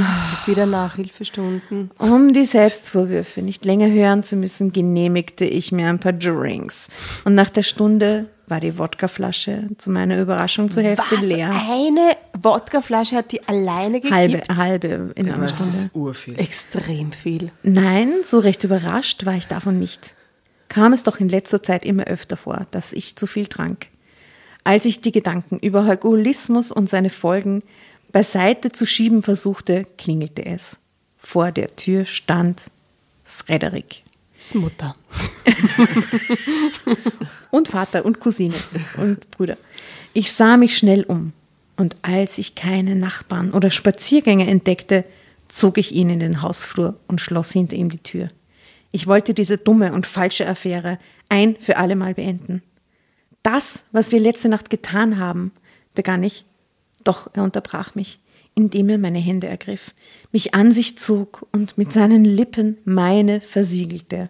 [0.45, 1.91] wieder Nachhilfestunden.
[1.98, 6.89] Um die Selbstvorwürfe nicht länger hören zu müssen, genehmigte ich mir ein paar Drinks.
[7.24, 11.25] Und nach der Stunde war die Wodkaflasche zu meiner Überraschung zur Hälfte Was?
[11.25, 11.49] leer.
[11.51, 14.13] Eine Wodkaflasche hat die alleine gekippt?
[14.15, 15.71] Halbe, halbe in einer das Stunde.
[15.71, 16.39] ist urviel.
[16.39, 17.51] Extrem viel.
[17.63, 20.15] Nein, so recht überrascht war ich davon nicht.
[20.69, 23.88] Kam es doch in letzter Zeit immer öfter vor, dass ich zu viel trank.
[24.63, 27.62] Als ich die Gedanken über Alkoholismus und seine Folgen
[28.12, 30.79] beiseite zu schieben versuchte, klingelte es.
[31.17, 32.71] Vor der Tür stand
[33.23, 34.03] Frederik.
[34.38, 34.95] Ist Mutter.
[37.52, 38.56] und Vater und Cousine
[38.98, 39.58] und Brüder.
[40.13, 41.34] Ich sah mich schnell um
[41.78, 45.06] und als ich keine Nachbarn oder Spaziergänger entdeckte,
[45.48, 48.30] zog ich ihn in den Hausflur und schloss hinter ihm die Tür.
[48.91, 52.63] Ich wollte diese dumme und falsche Affäre ein für allemal beenden.
[53.43, 55.52] Das, was wir letzte Nacht getan haben,
[55.93, 56.45] begann ich.
[57.04, 58.19] Doch er unterbrach mich,
[58.56, 59.94] indem er meine Hände ergriff,
[60.32, 64.30] mich an sich zog und mit seinen Lippen meine versiegelte.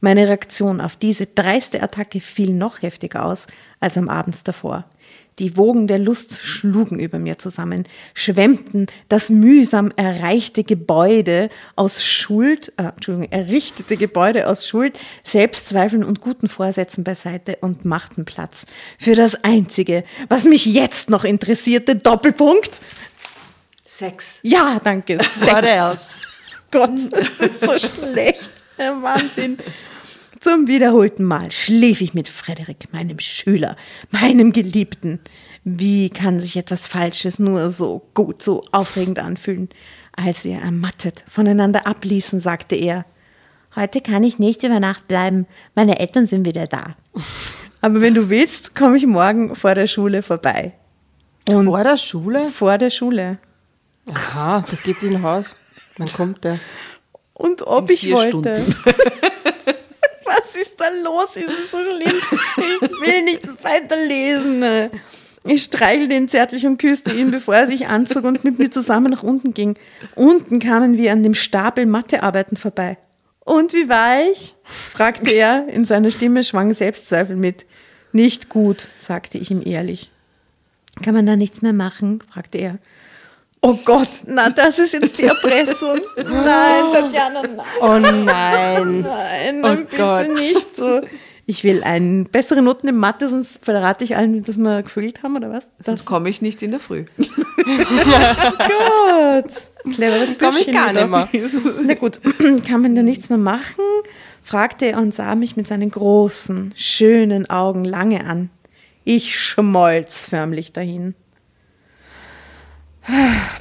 [0.00, 3.46] Meine Reaktion auf diese dreiste Attacke fiel noch heftiger aus
[3.80, 4.86] als am Abend davor.
[5.38, 12.74] Die Wogen der Lust schlugen über mir zusammen, schwemmten das mühsam erreichte Gebäude aus Schuld,
[12.76, 18.66] äh, Entschuldigung, errichtete Gebäude aus Schuld, Selbstzweifeln und guten Vorsätzen beiseite und machten Platz
[18.98, 22.82] für das Einzige, was mich jetzt noch interessierte, Doppelpunkt.
[24.00, 24.40] Sex.
[24.42, 25.18] Ja, danke.
[25.40, 26.20] What else?
[26.70, 28.50] Gott, das ist so schlecht.
[28.78, 29.58] Wahnsinn.
[30.40, 33.76] Zum wiederholten Mal schlief ich mit Frederik, meinem Schüler,
[34.10, 35.20] meinem Geliebten.
[35.64, 39.68] Wie kann sich etwas Falsches nur so gut, so aufregend anfühlen?
[40.16, 43.04] Als wir ermattet voneinander abließen, sagte er,
[43.76, 46.96] heute kann ich nicht über Nacht bleiben, meine Eltern sind wieder da.
[47.82, 50.72] Aber wenn du willst, komme ich morgen vor der Schule vorbei.
[51.46, 52.48] Und Vor der Schule?
[52.50, 53.38] vor der Schule.
[54.08, 55.56] Aha, das geht sich nach Haus.
[55.98, 56.58] Wann kommt der?
[57.34, 58.66] Und ob In ich wollte.
[60.24, 61.36] Was ist da los?
[61.36, 62.20] Ist es so schlimm?
[62.56, 64.90] Ich will nicht weiterlesen.
[65.44, 69.10] Ich streichelte ihn zärtlich und küsste ihn, bevor er sich anzog und mit mir zusammen
[69.10, 69.78] nach unten ging.
[70.14, 72.98] Unten kamen wir an dem Stapel Mathearbeiten vorbei.
[73.44, 74.54] Und wie war ich?
[74.92, 75.66] fragte er.
[75.68, 77.64] In seiner Stimme schwang Selbstzweifel mit.
[78.12, 80.10] Nicht gut, sagte ich ihm ehrlich.
[81.02, 82.22] Kann man da nichts mehr machen?
[82.28, 82.78] fragte er.
[83.62, 86.00] Oh Gott, na, das ist jetzt die Erpressung.
[86.16, 87.60] Nein, Tatjana, nein.
[87.82, 89.00] Oh nein.
[89.02, 90.28] Nein, Oh nein bitte Gott.
[90.34, 91.02] nicht so.
[91.44, 95.36] Ich will einen bessere Noten in Mathe, sonst verrate ich allen, dass wir gefühlt haben,
[95.36, 95.64] oder was?
[95.80, 97.04] Sonst komme ich nicht in der Früh.
[97.18, 97.26] Gott.
[99.92, 101.08] Cleveres Komm ich gar nicht
[101.84, 102.20] Na gut,
[102.66, 103.82] kann man da nichts mehr machen?
[104.42, 108.50] fragte er und sah mich mit seinen großen, schönen Augen lange an.
[109.04, 111.14] Ich schmolz förmlich dahin.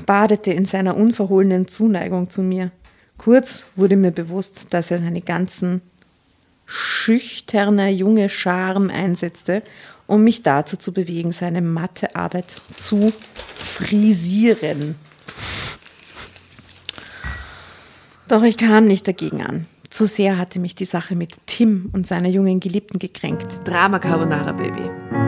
[0.06, 2.72] Badete in seiner unverhohlenen Zuneigung zu mir.
[3.18, 5.82] Kurz wurde mir bewusst, dass er seine ganzen
[6.66, 9.64] schüchterner junge Charme einsetzte,
[10.08, 13.12] um mich dazu zu bewegen, seine Mathearbeit zu
[13.56, 14.96] frisieren.
[18.28, 19.66] Doch ich kam nicht dagegen an.
[19.90, 23.60] Zu sehr hatte mich die Sache mit Tim und seiner jungen Geliebten gekränkt.
[23.66, 25.19] Drama Carbonara Baby.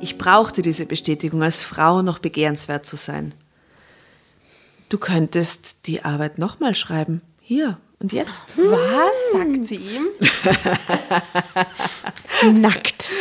[0.00, 3.32] Ich brauchte diese Bestätigung, als Frau noch begehrenswert zu sein.
[4.88, 7.22] Du könntest die Arbeit nochmal schreiben.
[7.40, 8.56] Hier und jetzt.
[8.56, 10.06] Was sagt sie ihm?
[12.60, 13.14] Nackt.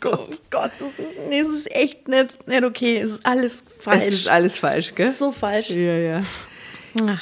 [0.00, 0.88] Gott, Gott, das,
[1.28, 2.98] nee, das ist echt nicht, nicht okay.
[2.98, 4.04] Es ist alles falsch.
[4.04, 5.12] Es ist alles falsch, gell?
[5.12, 5.70] so falsch.
[5.70, 6.22] Ja, ja.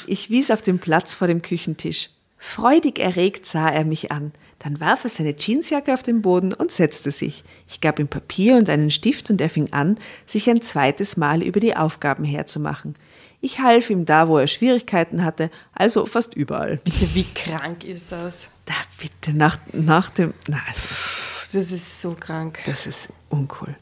[0.07, 2.09] Ich wies auf den Platz vor dem Küchentisch.
[2.39, 4.31] Freudig erregt sah er mich an.
[4.59, 7.43] Dann warf er seine Jeansjacke auf den Boden und setzte sich.
[7.67, 11.43] Ich gab ihm Papier und einen Stift und er fing an, sich ein zweites Mal
[11.43, 12.95] über die Aufgaben herzumachen.
[13.39, 16.77] Ich half ihm da, wo er Schwierigkeiten hatte, also fast überall.
[16.83, 18.49] Bitte, wie krank ist das?
[18.65, 20.33] Da bitte nach, nach dem.
[20.47, 22.59] Na, Das ist so krank.
[22.65, 23.75] das ist uncool.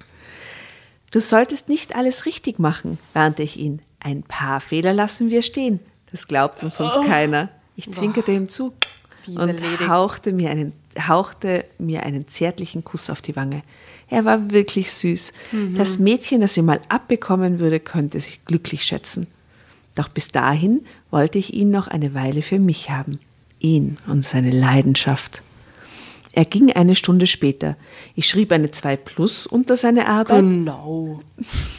[1.12, 3.82] Du solltest nicht alles richtig machen, warnte ich ihn.
[4.00, 5.80] Ein paar Fehler lassen wir stehen.
[6.12, 7.50] Das glaubt uns sonst keiner.
[7.78, 8.74] Ich zwinkerte ihm zu
[9.28, 9.88] Diese und Ledig.
[9.88, 10.74] hauchte mir, einen,
[11.08, 13.62] hauchte mir einen zärtlichen Kuss auf die Wange.
[14.10, 15.34] Er war wirklich süß.
[15.76, 19.28] Das Mädchen, das ihn mal abbekommen würde, könnte sich glücklich schätzen.
[19.96, 23.20] Doch bis dahin wollte ich ihn noch eine Weile für mich haben.
[23.60, 25.42] Ihn und seine Leidenschaft.
[26.34, 27.78] Er ging eine Stunde später.
[28.14, 31.22] Ich schrieb eine 2 Plus unter seine Arbeit Genau.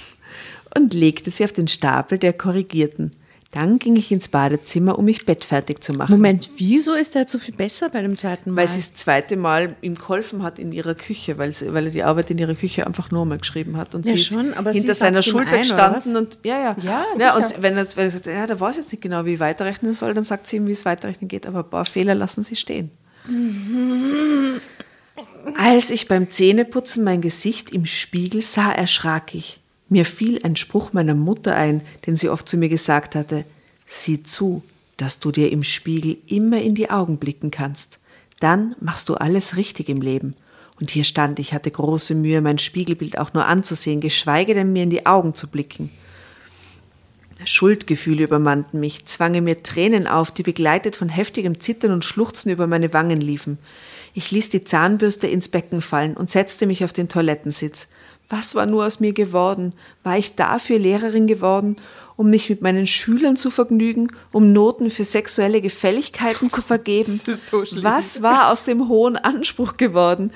[0.75, 3.13] und legte sie auf den Stapel der Korrigierten.
[3.53, 6.11] Dann ging ich ins Badezimmer, um mich bettfertig zu machen.
[6.13, 8.63] Moment, wieso ist er so viel besser bei dem zweiten Mal?
[8.63, 11.91] Weil sie das zweite Mal ihm geholfen hat in ihrer Küche, weil, sie, weil er
[11.91, 13.95] die Arbeit in ihrer Küche einfach nur mal geschrieben hat.
[13.95, 16.77] Und Ja, sie ist schon, aber hinter sie seiner Schulter ein, gestanden und ja, ja.
[16.83, 19.39] Ja, ja und wenn er, wenn er sagt, ja, der weiß jetzt nicht genau, wie
[19.39, 22.43] weiterrechnen soll, dann sagt sie ihm, wie es weiterrechnen geht, aber ein paar Fehler lassen
[22.43, 22.91] sie stehen.
[25.57, 29.61] Als ich beim Zähneputzen mein Gesicht im Spiegel sah, erschrak ich.
[29.89, 33.45] Mir fiel ein Spruch meiner Mutter ein, den sie oft zu mir gesagt hatte.
[33.87, 34.63] Sieh zu,
[34.97, 38.01] dass du dir im Spiegel immer in die Augen blicken kannst.
[38.41, 40.35] Dann machst du alles richtig im Leben.
[40.79, 44.83] Und hier stand ich, hatte große Mühe, mein Spiegelbild auch nur anzusehen, geschweige denn mir
[44.83, 45.91] in die Augen zu blicken.
[47.45, 52.67] Schuldgefühle übermannten mich, zwangen mir Tränen auf, die begleitet von heftigem Zittern und Schluchzen über
[52.67, 53.59] meine Wangen liefen.
[54.15, 57.89] Ich ließ die Zahnbürste ins Becken fallen und setzte mich auf den Toilettensitz.
[58.29, 59.73] Was war nur aus mir geworden?
[60.03, 61.77] War ich dafür Lehrerin geworden?
[62.17, 67.21] um mich mit meinen Schülern zu vergnügen, um Noten für sexuelle Gefälligkeiten zu vergeben.
[67.25, 67.83] das ist so.
[67.83, 70.33] Was war aus dem hohen Anspruch geworden,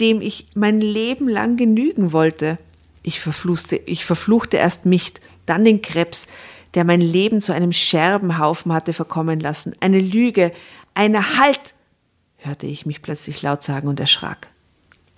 [0.00, 2.58] dem ich mein Leben lang genügen wollte?
[3.02, 5.14] Ich verfluchte, ich verfluchte erst mich,
[5.46, 6.26] dann den Krebs,
[6.74, 9.74] der mein Leben zu einem Scherbenhaufen hatte verkommen lassen.
[9.80, 10.52] Eine Lüge,
[10.94, 11.74] eine Halt,
[12.36, 14.48] hörte ich mich plötzlich laut sagen und erschrak.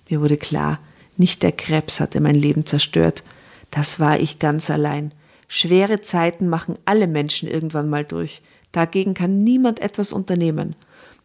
[0.09, 0.79] Mir wurde klar,
[1.19, 3.23] nicht der Krebs hatte mein Leben zerstört,
[3.71, 5.11] das war ich ganz allein.
[5.47, 8.41] Schwere Zeiten machen alle Menschen irgendwann mal durch.
[8.71, 10.75] Dagegen kann niemand etwas unternehmen.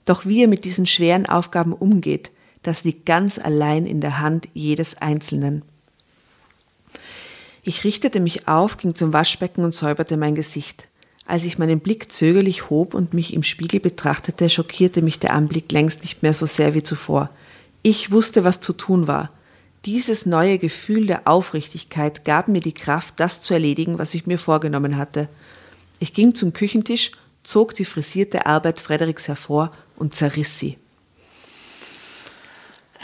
[0.04, 2.30] Doch wie er mit diesen schweren Aufgaben umgeht,
[2.62, 5.62] das liegt ganz allein in der Hand jedes Einzelnen.
[7.62, 10.88] Ich richtete mich auf, ging zum Waschbecken und säuberte mein Gesicht.
[11.26, 15.72] Als ich meinen Blick zögerlich hob und mich im Spiegel betrachtete, schockierte mich der Anblick
[15.72, 17.30] längst nicht mehr so sehr wie zuvor.
[17.83, 19.30] Ich wusste, was zu tun war.
[19.85, 24.38] Dieses neue Gefühl der Aufrichtigkeit gab mir die Kraft, das zu erledigen, was ich mir
[24.38, 25.29] vorgenommen hatte.
[26.01, 30.79] Ich ging zum Küchentisch, zog die frisierte Arbeit Frederiks hervor und zerriss sie.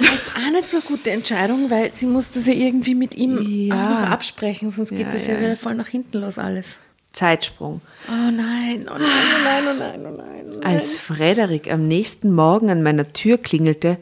[0.00, 3.74] Jetzt auch nicht so eine gute Entscheidung, weil sie musste sie irgendwie mit ihm Ja.
[3.96, 5.40] auch noch absprechen, sonst geht Ja, das ja, ja.
[5.40, 6.78] wieder voll nach hinten los alles.
[7.12, 7.82] Zeitsprung.
[8.08, 10.44] Oh nein, oh nein, oh nein, oh nein, oh nein.
[10.54, 10.62] Oh nein.
[10.64, 13.98] Als Frederik am nächsten Morgen an meiner Tür klingelte,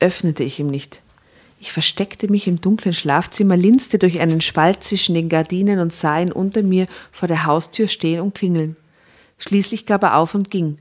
[0.00, 1.02] öffnete ich ihm nicht.
[1.64, 6.20] Ich versteckte mich im dunklen Schlafzimmer, linste durch einen Spalt zwischen den Gardinen und sah
[6.20, 8.76] ihn unter mir vor der Haustür stehen und klingeln.
[9.38, 10.76] Schließlich gab er auf und ging.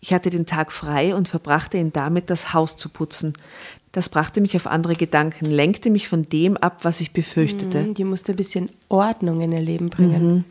[0.00, 3.32] Ich hatte den Tag frei und verbrachte ihn damit, das Haus zu putzen.
[3.90, 7.92] Das brachte mich auf andere Gedanken, lenkte mich von dem ab, was ich befürchtete.
[7.94, 10.44] Die musste ein bisschen Ordnung in ihr Leben bringen.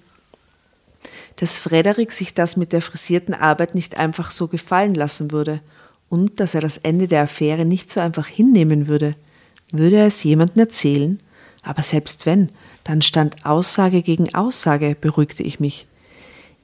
[1.37, 5.61] dass Frederik sich das mit der frisierten Arbeit nicht einfach so gefallen lassen würde
[6.09, 9.15] und dass er das Ende der Affäre nicht so einfach hinnehmen würde.
[9.71, 11.19] Würde er es jemandem erzählen?
[11.61, 12.49] Aber selbst wenn,
[12.83, 15.85] dann stand Aussage gegen Aussage, beruhigte ich mich.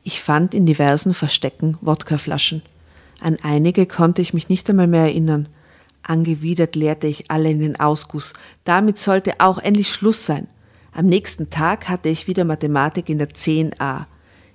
[0.04, 2.62] Ich fand in diversen Verstecken Wodkaflaschen.
[3.22, 5.48] An einige konnte ich mich nicht einmal mehr erinnern.
[6.04, 8.34] Angewidert leerte ich alle in den Ausguss.
[8.66, 10.48] Damit sollte auch endlich Schluss sein.
[10.92, 14.06] Am nächsten Tag hatte ich wieder Mathematik in der 10a.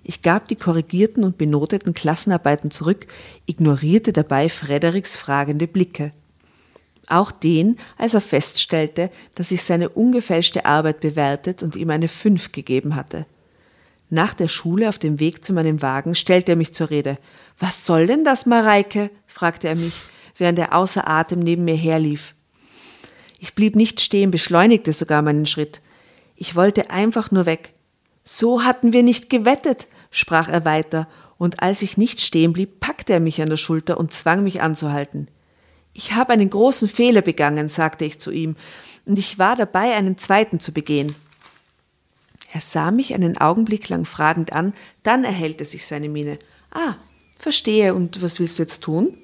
[0.05, 3.07] Ich gab die korrigierten und benoteten Klassenarbeiten zurück,
[3.47, 6.13] ignorierte dabei Frederiks fragende Blicke.
[7.09, 12.53] Auch den, als er feststellte, dass ich seine ungefälschte Arbeit bewertet und ihm eine 5
[12.53, 13.27] gegeben hatte.
[14.11, 17.19] Nach der Schule auf dem Weg zu meinem Wagen stellte er mich zur Rede.
[17.59, 19.11] Was soll denn das, Mareike?
[19.27, 19.95] fragte er mich,
[20.37, 22.35] während er außer Atem neben mir herlief.
[23.39, 25.81] Ich blieb nicht stehen, beschleunigte sogar meinen Schritt.
[26.37, 27.73] Ich wollte einfach nur weg.
[28.23, 33.15] So hatten wir nicht gewettet, sprach er weiter, und als ich nicht stehen blieb, packte
[33.15, 35.29] er mich an der Schulter und zwang mich anzuhalten.
[35.99, 38.55] Ich habe einen großen Fehler begangen, sagte ich zu ihm,
[39.05, 41.17] und ich war dabei, einen zweiten zu begehen.
[42.53, 46.39] Er sah mich einen Augenblick lang fragend an, dann erhellte sich seine Miene.
[46.71, 46.95] Ah,
[47.41, 49.19] verstehe, und was willst du jetzt tun?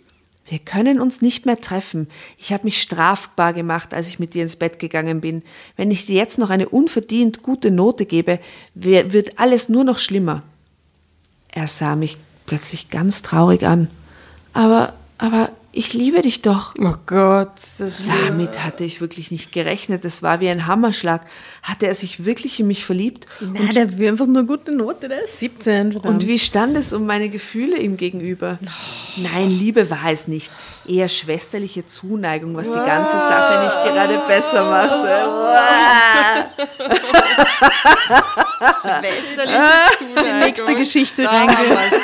[0.46, 2.08] Wir können uns nicht mehr treffen.
[2.38, 5.44] Ich habe mich strafbar gemacht, als ich mit dir ins Bett gegangen bin.
[5.76, 8.40] Wenn ich dir jetzt noch eine unverdient gute Note gebe,
[8.74, 10.42] wird alles nur noch schlimmer.
[11.52, 13.88] Er sah mich plötzlich ganz traurig an.
[14.52, 16.74] Aber, aber ich liebe dich doch.
[16.78, 18.02] Oh Gott, das.
[18.06, 20.04] Damit hatte ich wirklich nicht gerechnet.
[20.04, 21.26] Es war wie ein Hammerschlag.
[21.62, 23.26] Hatte er sich wirklich in mich verliebt?
[23.40, 25.92] Nein, der will einfach nur eine gute Note, der ist 17.
[25.92, 26.14] verdammt.
[26.14, 28.58] Und wie stand es um meine Gefühle ihm gegenüber?
[29.16, 30.52] Nein, Liebe war es nicht.
[30.86, 35.34] Eher schwesterliche Zuneigung, was die ganze Sache nicht gerade besser machte.
[38.80, 39.94] Schwesterliche
[40.24, 41.56] die nächste Geschichte reinge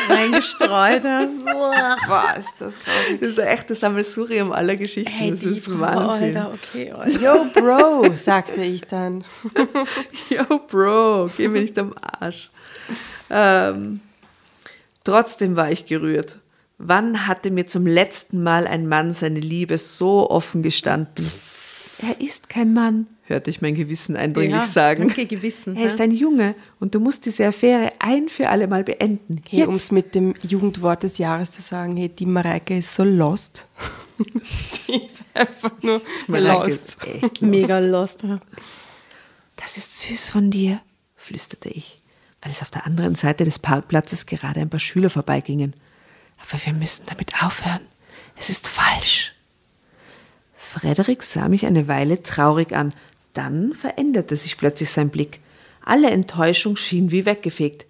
[0.09, 1.03] reingestreut.
[1.03, 3.21] Boah, ist das grausig.
[3.21, 5.13] Das ist ein echtes Sammelsurium aller Geschichten.
[5.13, 6.37] Hey, das ist Frau, Wahnsinn.
[6.37, 7.21] Alter, okay, Alter.
[7.21, 9.25] Yo, Bro, sagte ich dann.
[10.31, 12.51] Yo, Bro, geh mir nicht am Arsch.
[13.31, 14.01] Ähm,
[15.05, 16.39] trotzdem war ich gerührt.
[16.83, 21.27] Wann hatte mir zum letzten Mal ein Mann seine Liebe so offen gestanden?
[22.03, 25.07] Er ist kein Mann, hörte ich mein Gewissen eindringlich Ja, sagen.
[25.09, 26.05] danke, Gewissen, Er ist ja.
[26.07, 29.43] ein Junge und du musst diese Affäre ein für alle Mal beenden.
[29.51, 33.05] Hey, um es mit dem Jugendwort des Jahres zu sagen, hey, die Mareike ist so
[33.05, 33.67] lost.
[34.89, 36.97] die ist einfach nur lost.
[37.05, 37.43] ist lost.
[37.43, 38.23] Mega lost.
[38.23, 38.41] ja.
[39.57, 40.81] Das ist süß von dir,
[41.17, 42.01] flüsterte ich,
[42.41, 45.75] weil es auf der anderen Seite des Parkplatzes gerade ein paar Schüler vorbeigingen.
[46.43, 47.81] Aber wir müssen damit aufhören.
[48.37, 49.33] Es ist falsch.
[50.57, 52.95] Frederik sah mich eine Weile traurig an.
[53.35, 55.41] Dann veränderte sich plötzlich sein Blick.
[55.85, 57.87] Alle Enttäuschung schien wie weggefegt.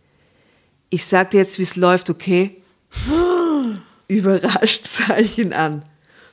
[0.88, 2.62] Ich sag dir jetzt, wie es läuft, okay?
[4.08, 5.84] Überrascht sah ich ihn an.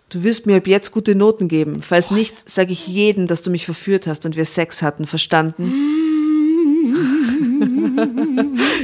[0.10, 1.84] Du wirst mir ab jetzt gute Noten geben.
[1.84, 5.74] Falls nicht, sage ich jedem, dass du mich verführt hast und wir Sex hatten, verstanden?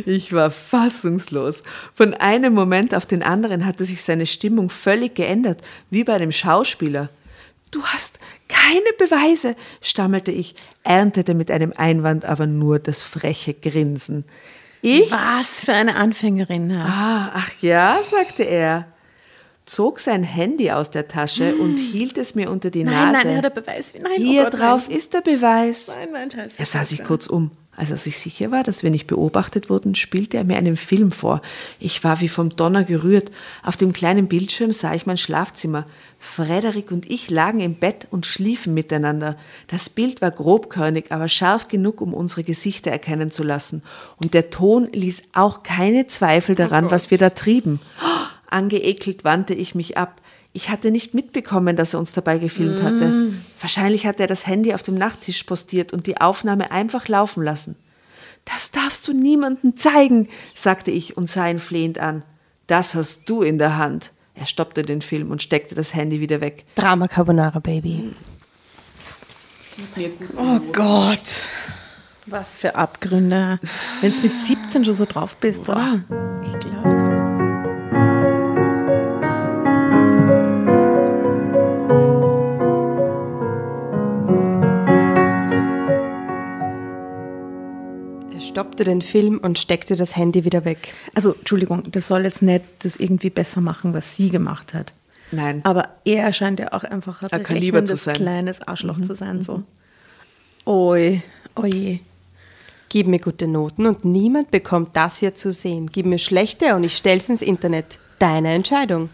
[0.06, 1.64] Ich war fassungslos.
[1.94, 6.32] Von einem Moment auf den anderen hatte sich seine Stimmung völlig geändert, wie bei einem
[6.32, 7.10] Schauspieler.
[7.72, 14.26] Du hast keine Beweise, stammelte ich, erntete mit einem Einwand aber nur das freche Grinsen.
[14.82, 15.10] Ich?
[15.12, 16.72] Was für eine Anfängerin.
[16.72, 18.86] Ah, ach ja, sagte er,
[19.66, 23.28] zog sein Handy aus der Tasche und hielt es mir unter die Nein, Nase.
[23.28, 23.94] nein, der Beweis.
[24.00, 25.88] Nein, Hier oh Gott, drauf ist der Beweis.
[25.88, 26.56] Nein, nein, scheiße.
[26.58, 27.52] Er sah sich kurz um.
[27.76, 31.10] Als er sich sicher war, dass wir nicht beobachtet wurden, spielte er mir einen Film
[31.10, 31.42] vor.
[31.80, 33.32] Ich war wie vom Donner gerührt.
[33.64, 35.88] Auf dem kleinen Bildschirm sah ich mein Schlafzimmer.
[36.20, 39.38] Frederik und ich lagen im Bett und schliefen miteinander.
[39.68, 43.82] Das Bild war grobkörnig, aber scharf genug, um unsere Gesichter erkennen zu lassen.
[44.22, 47.80] Und der Ton ließ auch keine Zweifel daran, was wir da trieben.
[48.04, 50.22] Oh, angeekelt wandte ich mich ab.
[50.56, 53.34] Ich hatte nicht mitbekommen, dass er uns dabei gefilmt hatte.
[53.60, 57.76] Wahrscheinlich hatte er das Handy auf dem Nachttisch postiert und die Aufnahme einfach laufen lassen.
[58.46, 62.24] Das darfst du niemandem zeigen, sagte ich und sah ihn flehend an.
[62.68, 64.12] Das hast du in der Hand.
[64.36, 66.66] Er stoppte den Film und steckte das Handy wieder weg.
[66.76, 68.14] Drama Carbonara, Baby.
[70.38, 71.48] Oh Gott.
[72.26, 73.60] Was für Abgründe.
[74.02, 76.04] Wenn du mit 17 schon so drauf bist, oder?
[76.44, 76.73] Ekelhaft.
[88.64, 90.94] Stoppte den Film und steckte das Handy wieder weg.
[91.14, 94.94] Also, Entschuldigung, das soll jetzt nicht das irgendwie besser machen, was sie gemacht hat.
[95.32, 95.62] Nein.
[95.66, 98.16] Aber er scheint ja auch einfach ein Ein Kaliber zu berechnendes sein.
[98.16, 99.42] kleines Arschloch zu sein.
[99.42, 99.64] So.
[100.66, 101.22] Oi,
[101.56, 102.00] oje.
[102.88, 105.90] Gib mir gute Noten und niemand bekommt das hier zu sehen.
[105.92, 107.98] Gib mir schlechte und ich stell's ins Internet.
[108.20, 109.10] Deine Entscheidung.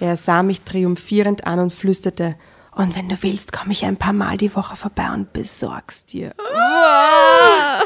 [0.00, 2.34] Er sah mich triumphierend an und flüsterte,
[2.76, 6.34] und wenn du willst, komme ich ein paar Mal die Woche vorbei und besorg's dir.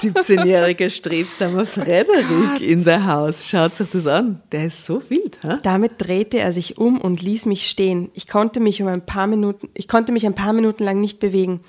[0.01, 3.47] 17-jähriger strebsamer Frederik in der Haus.
[3.47, 4.41] Schaut sich das an.
[4.51, 5.59] Der ist so wild, ha?
[5.63, 8.11] Damit drehte er sich um und ließ mich stehen.
[8.15, 11.21] Ich konnte mich um ein paar Minuten, ich konnte mich ein paar Minuten lang nicht
[11.21, 11.61] bewegen,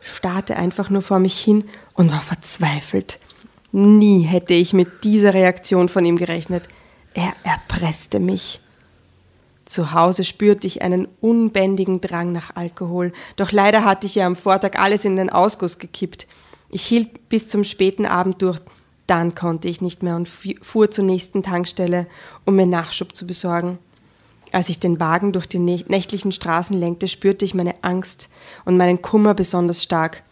[0.00, 1.64] starrte einfach nur vor mich hin
[1.94, 3.20] und war verzweifelt.
[3.72, 6.64] Nie hätte ich mit dieser Reaktion von ihm gerechnet.
[7.12, 8.60] Er erpresste mich.
[9.64, 14.36] Zu Hause spürte ich einen unbändigen Drang nach Alkohol, doch leider hatte ich ja am
[14.36, 16.26] Vortag alles in den Ausguss gekippt.
[16.68, 18.58] Ich hielt bis zum späten Abend durch,
[19.06, 22.06] dann konnte ich nicht mehr und fu- fuhr zur nächsten Tankstelle,
[22.44, 23.78] um mir Nachschub zu besorgen.
[24.52, 28.28] Als ich den Wagen durch die nä- nächtlichen Straßen lenkte, spürte ich meine Angst
[28.64, 30.22] und meinen Kummer besonders stark.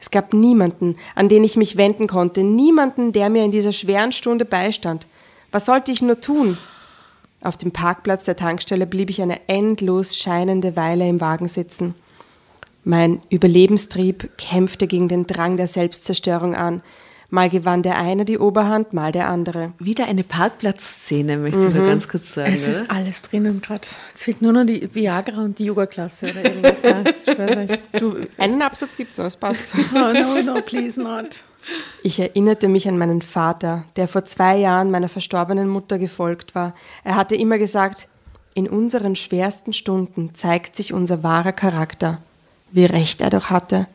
[0.00, 4.12] Es gab niemanden, an den ich mich wenden konnte, niemanden, der mir in dieser schweren
[4.12, 5.06] Stunde beistand.
[5.50, 6.58] Was sollte ich nur tun?
[7.42, 11.94] Auf dem Parkplatz der Tankstelle blieb ich eine endlos scheinende Weile im Wagen sitzen.
[12.84, 16.82] Mein Überlebenstrieb kämpfte gegen den Drang der Selbstzerstörung an.
[17.30, 19.72] Mal gewann der eine die Oberhand, mal der andere.
[19.78, 22.52] Wieder eine Parkplatzszene, möchte ich nur ganz kurz sagen.
[22.52, 22.90] Es ist oder?
[22.90, 23.88] alles drinnen gerade.
[24.10, 26.82] Jetzt fehlt nur noch die Viagra und die Yoga-Klasse oder irgendwas.
[26.82, 27.80] Ja, ich weiß nicht.
[27.98, 29.72] Du, einen Absatz gibt's noch, es passt.
[29.94, 31.44] Oh, no, no, please not.
[32.02, 36.74] Ich erinnerte mich an meinen Vater, der vor zwei Jahren meiner verstorbenen Mutter gefolgt war.
[37.04, 38.08] Er hatte immer gesagt,
[38.54, 42.18] in unseren schwersten Stunden zeigt sich unser wahrer Charakter.
[42.70, 43.86] Wie recht er doch hatte.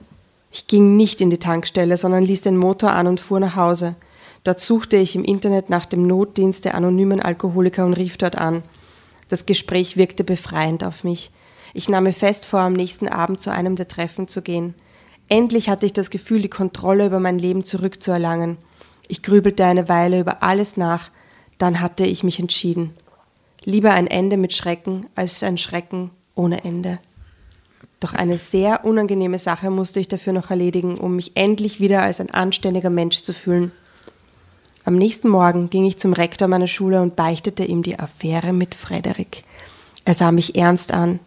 [0.52, 3.96] Ich ging nicht in die Tankstelle, sondern ließ den Motor an und fuhr nach Hause.
[4.44, 8.64] Dort suchte ich im Internet nach dem Notdienst der anonymen Alkoholiker und rief dort an.
[9.30, 11.32] Das Gespräch wirkte befreiend auf mich.
[11.74, 14.74] Ich nahm mir fest vor, am nächsten Abend zu einem der Treffen zu gehen.
[15.30, 18.58] Endlich hatte ich das Gefühl, die Kontrolle über mein Leben zurückzuerlangen.
[19.08, 21.12] Ich grübelte eine Weile über alles nach,
[21.58, 22.94] dann hatte ich mich entschieden.
[23.64, 27.00] Lieber ein Ende mit Schrecken als ein Schrecken ohne Ende.
[28.00, 32.22] Doch eine sehr unangenehme Sache musste ich dafür noch erledigen, um mich endlich wieder als
[32.22, 33.72] ein anständiger Mensch zu fühlen.
[34.86, 38.76] Am nächsten Morgen ging ich zum Rektor meiner Schule und beichtete ihm die Affäre mit
[38.76, 39.44] Frederik.
[40.06, 41.20] Er sah mich ernst an.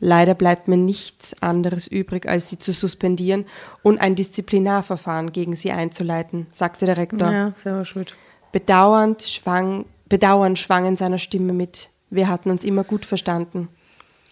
[0.00, 3.46] Leider bleibt mir nichts anderes übrig, als sie zu suspendieren
[3.82, 7.30] und ein Disziplinarverfahren gegen sie einzuleiten, sagte der Rektor.
[7.30, 8.14] Ja, selber schuld.
[8.52, 11.90] Bedauernd schwang, Bedauern schwang in seiner Stimme mit.
[12.10, 13.68] Wir hatten uns immer gut verstanden.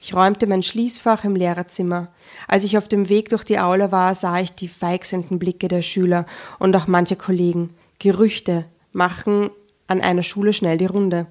[0.01, 2.09] Ich räumte mein Schließfach im Lehrerzimmer.
[2.49, 5.83] Als ich auf dem Weg durch die Aula war, sah ich die feixenden Blicke der
[5.83, 6.27] Schüler
[6.59, 7.71] und auch mancher Kollegen.
[8.01, 9.51] Gerüchte machen
[9.87, 11.27] an einer Schule schnell die Runde.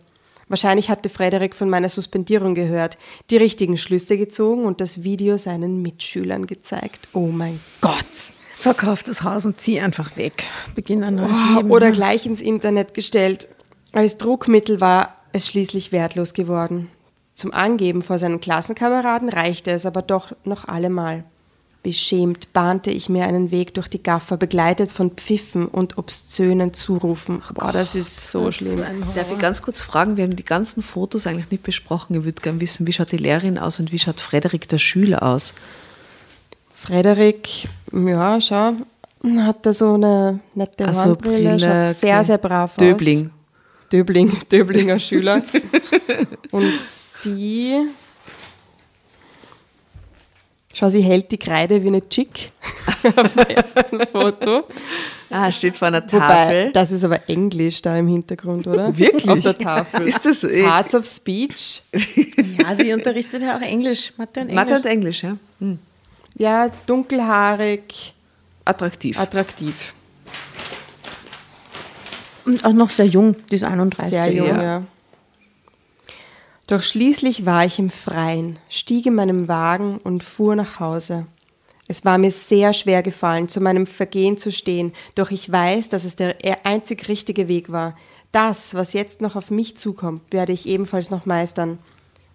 [0.52, 2.98] Wahrscheinlich hatte Frederik von meiner Suspendierung gehört,
[3.30, 7.08] die richtigen Schlüsse gezogen und das Video seinen Mitschülern gezeigt.
[7.14, 7.96] Oh mein Gott!
[8.58, 10.44] Verkauf das Haus und zieh einfach weg.
[10.76, 11.72] Beginn ein neues Oh, Leben.
[11.72, 13.48] oder gleich ins Internet gestellt.
[13.94, 16.90] Als Druckmittel war es schließlich wertlos geworden.
[17.34, 21.24] Zum Angeben vor seinen Klassenkameraden reichte es aber doch noch allemal.
[21.84, 27.42] Beschämt bahnte ich mir einen Weg durch die Gaffer, begleitet von Pfiffen und obszönen Zurufen.
[27.56, 28.84] Boah, das ist so schlimm.
[29.16, 32.16] Darf ich ganz kurz fragen, wir haben die ganzen Fotos eigentlich nicht besprochen.
[32.16, 35.24] Ich würde gerne wissen, wie schaut die Lehrerin aus und wie schaut Frederik der Schüler
[35.24, 35.56] aus?
[36.72, 38.74] Frederik, ja, schau,
[39.40, 43.26] hat da so eine nette Also Hornbrille, Brille, schaut sehr, sehr brav Döbling.
[43.26, 43.32] aus.
[43.92, 45.42] Döbling, Döblinger Schüler.
[46.52, 46.74] Und
[47.16, 47.88] sie,
[50.74, 52.52] schau, sie hält die Kreide wie eine Chick
[53.16, 54.64] auf dem ersten Foto.
[55.30, 56.72] Ah, steht vor einer Wobei, Tafel.
[56.74, 58.98] das ist aber Englisch da im Hintergrund, oder?
[58.98, 59.30] Wirklich?
[59.30, 60.08] Auf der Tafel.
[60.08, 61.84] Ist das, äh, Parts of Speech.
[62.58, 64.56] Ja, sie unterrichtet ja auch Englisch, Mathe und Englisch.
[64.56, 65.38] Mathe und Englisch, ja.
[65.60, 65.80] Hm.
[66.38, 68.14] Ja, dunkelhaarig,
[68.66, 69.20] Attraktiv.
[69.20, 69.94] attraktiv.
[72.46, 74.10] Und auch noch sehr jung, die ist 31.
[74.10, 74.62] Sehr jung, ja.
[74.64, 74.84] ja.
[76.72, 81.26] Doch schließlich war ich im Freien, stieg in meinem Wagen und fuhr nach Hause.
[81.90, 86.06] Es war mir sehr schwer gefallen, zu meinem Vergehen zu stehen, doch ich weiß, dass
[86.06, 87.98] es der einzig richtige Weg war.
[88.32, 91.78] Das, was jetzt noch auf mich zukommt, werde ich ebenfalls noch meistern.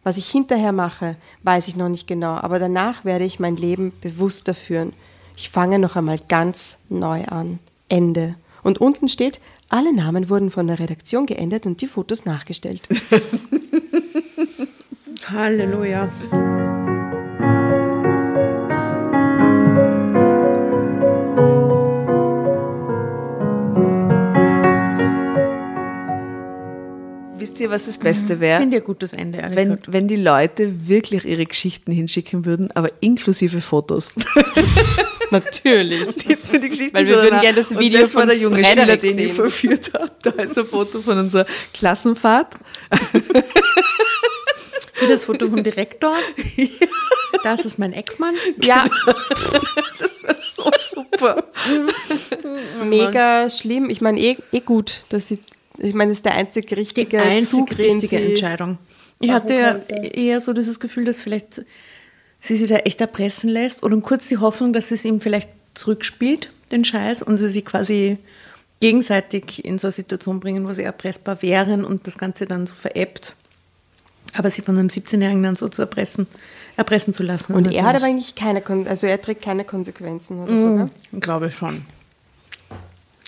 [0.04, 3.90] Was ich hinterher mache, weiß ich noch nicht genau, aber danach werde ich mein Leben
[4.02, 4.92] bewusster führen.
[5.34, 7.58] Ich fange noch einmal ganz neu an.
[7.88, 8.34] Ende.
[8.62, 12.86] Und unten steht, alle Namen wurden von der Redaktion geändert und die Fotos nachgestellt.
[15.30, 16.08] Halleluja.
[27.38, 28.60] Wisst ihr, was das Beste wäre?
[28.60, 29.92] Finde ich ein gutes Ende, ehrlich Wenn, gesagt.
[29.92, 34.14] wenn die Leute wirklich ihre Geschichten hinschicken würden, aber inklusive Fotos.
[35.32, 36.04] Natürlich.
[36.44, 39.00] Für die Geschichten Weil wir würden gerne das Video das war von der junge Frederik
[39.00, 40.12] Schüler, den ich verführt habe.
[40.22, 42.54] Da ist ein Foto von unserer Klassenfahrt.
[45.00, 46.14] Wie das Foto vom Direktor.
[47.42, 48.34] Das ist mein Ex-Mann.
[48.62, 48.88] Ja,
[49.98, 51.44] Das war so super.
[52.84, 53.90] mega schlimm.
[53.90, 55.38] Ich meine, eh, eh gut, dass sie,
[55.78, 58.78] ich meine, das ist der einzig richtige Die einzig Zug, richtige Entscheidung.
[59.20, 61.62] Ich hatte ja eher so dieses Gefühl, dass vielleicht
[62.40, 66.50] sie sich da echt erpressen lässt oder kurz die Hoffnung, dass es ihm vielleicht zurückspielt,
[66.70, 68.18] den Scheiß, und sie sich quasi
[68.80, 72.74] gegenseitig in so eine Situation bringen, wo sie erpressbar wären und das Ganze dann so
[72.74, 73.34] veräppt.
[74.36, 76.26] Aber sie von einem 17-Jährigen dann so zu erpressen,
[76.76, 77.54] erpressen zu lassen.
[77.54, 80.76] Und er hat aber eigentlich keine, Kon also er trägt keine Konsequenzen oder so.
[80.76, 80.90] Ne?
[81.20, 81.86] Glaube ich schon.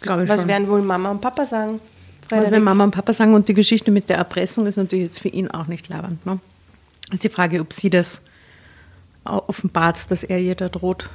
[0.01, 0.49] Glaube Was schon.
[0.49, 1.81] werden wohl Mama und Papa sagen?
[2.29, 3.35] Was werden Mama und Papa sagen?
[3.35, 6.25] Und die Geschichte mit der Erpressung ist natürlich jetzt für ihn auch nicht labernd.
[6.27, 6.39] Ne?
[7.11, 8.23] Ist die Frage, ob sie das
[9.25, 11.11] offenbart, dass er ihr da droht,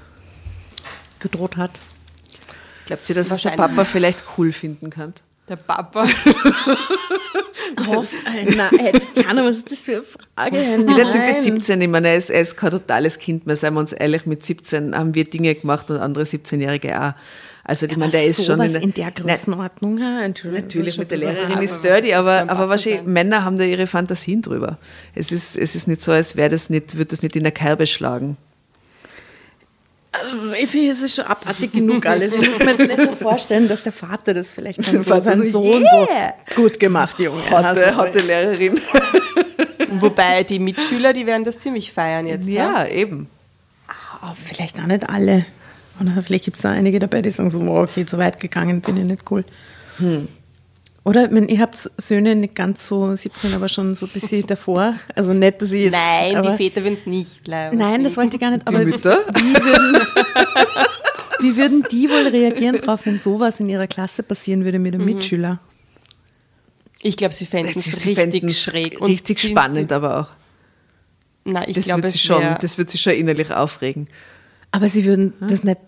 [1.20, 1.80] gedroht hat.
[2.86, 3.76] Glaubt ihr, dass es der Wahrscheinlich.
[3.76, 5.14] Papa vielleicht cool finden kann?
[5.48, 6.06] Der Papa.
[7.88, 10.04] Hoff, äh, nein, Jana, was ist das für
[10.36, 10.88] eine Frage?
[10.88, 13.56] Wie der Typ ist 17, ich meine, er ist, er ist kein totales Kind mehr,
[13.56, 17.14] seien wir uns ehrlich, mit 17 haben wir Dinge gemacht und andere 17-Jährige auch.
[17.66, 19.98] Also ich meine, der ist schon in, in der Nein, Größenordnung.
[19.98, 23.04] ja, Entschuldigung, Natürlich, mit der Lehrerin ist dirty, aber, aber wahrscheinlich?
[23.04, 24.78] Männer haben da ihre Fantasien drüber.
[25.16, 27.54] Es ist, es ist nicht so, als wäre das nicht, würde das nicht in der
[27.54, 28.36] Kerbe schlagen.
[30.62, 32.34] Ich finde, es ist schon abartig genug alles.
[32.34, 35.82] Ich muss mir jetzt nicht so vorstellen, dass der Vater das vielleicht dann so Sohn
[35.82, 36.34] yeah.
[36.50, 37.44] so gut gemacht, Junge.
[37.50, 38.80] Hatte, Also, hatte Lehrerin.
[40.00, 42.48] Wobei die Mitschüler, die werden das ziemlich feiern jetzt.
[42.48, 43.28] Ja, eben.
[44.22, 45.46] oh, vielleicht auch nicht alle.
[46.00, 48.82] Oder vielleicht gibt es da einige dabei, die sagen so, oh, okay, zu weit gegangen,
[48.82, 49.44] bin ich nicht cool.
[51.06, 54.48] Oder ich meine, ihr habt Söhne nicht ganz so 17, aber schon so ein bisschen
[54.48, 54.96] davor.
[55.16, 55.92] Also nicht, dass ich jetzt...
[55.92, 57.76] Nein, aber, die Väter werden es nicht leider.
[57.76, 58.64] Nein, das wollte ich gar nicht.
[58.70, 59.20] Die aber Mütter?
[59.34, 60.08] Wie würden,
[61.42, 65.04] wie würden die wohl reagieren drauf, wenn sowas in ihrer Klasse passieren würde mit einem
[65.06, 65.60] Mitschüler?
[67.02, 69.02] Ich glaube, sie fänden es richtig schräg.
[69.02, 70.28] Und Richtig spannend, Sie, aber auch.
[71.44, 74.08] nein, ich Das glaube, es schon, das wird sie schon innerlich aufregen.
[74.72, 75.80] Aber sie würden das nicht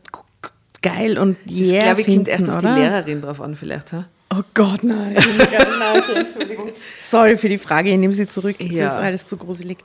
[0.81, 2.67] geil und Das yeah glaube ich, kommt echt auf die?
[2.67, 3.93] Lehrerin drauf an, vielleicht.
[3.93, 4.09] Ha?
[4.31, 5.15] Oh Gott, nein.
[6.15, 6.69] Entschuldigung.
[7.01, 8.55] Sorry für die Frage, ich nehme sie zurück.
[8.59, 8.85] Das Ja.
[8.85, 9.77] ist alles zu gruselig.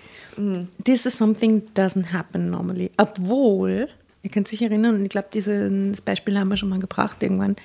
[0.85, 2.91] This is something doesn't happen normally.
[2.97, 3.89] Obwohl,
[4.23, 7.57] ihr könnt sich erinnern, und ich glaube, dieses Beispiel haben wir schon mal gebracht irgendwann,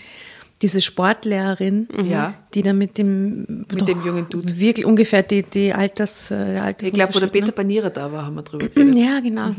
[0.61, 2.33] diese Sportlehrerin, Ja.
[2.53, 4.57] die da mit dem, Mit dem jungen Dude.
[4.57, 8.11] Wirklich ungefähr die, die Alters, äh, der Alters Ich glaube, wo der Peter Banierer da
[8.11, 8.95] war, haben wir drüber geredet.
[8.95, 9.51] Ja, genau.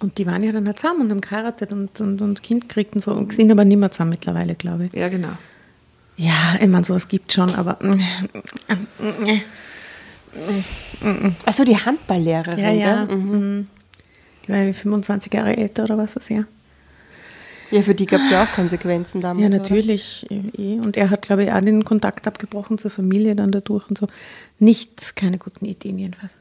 [0.00, 2.94] Und die waren ja dann halt zusammen und haben geheiratet und, und, und Kind gekriegt
[2.96, 3.12] und so.
[3.12, 4.92] Und sind aber nicht mehr zusammen mittlerweile, glaube ich.
[4.94, 5.32] Ja, genau.
[6.22, 7.78] Ja, ich meine, sowas gibt schon, aber.
[11.44, 12.58] Achso, die Handballlehrerin.
[12.58, 13.04] Ja, ja.
[13.04, 13.16] gell?
[13.16, 13.66] Mhm.
[14.44, 16.44] Die war irgendwie 25 Jahre älter oder was das ja.
[17.72, 19.40] Ja, für die gab es ja auch Konsequenzen damals.
[19.42, 19.58] Ja, oder?
[19.58, 20.26] natürlich.
[20.30, 20.78] eh.
[20.78, 24.06] Und er hat, glaube ich, auch den Kontakt abgebrochen zur Familie dann dadurch und so.
[24.60, 26.32] Nicht, keine guten Ideen jedenfalls.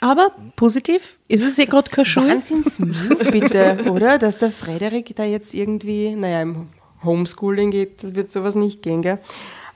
[0.00, 2.28] Aber positiv ist es ja gerade kein Schul.
[2.28, 4.18] Wahnsinns-Move, bitte, oder?
[4.18, 6.68] Dass der Frederik da jetzt irgendwie, naja, im
[7.04, 9.18] Homeschooling geht, das wird sowas nicht gehen, gell?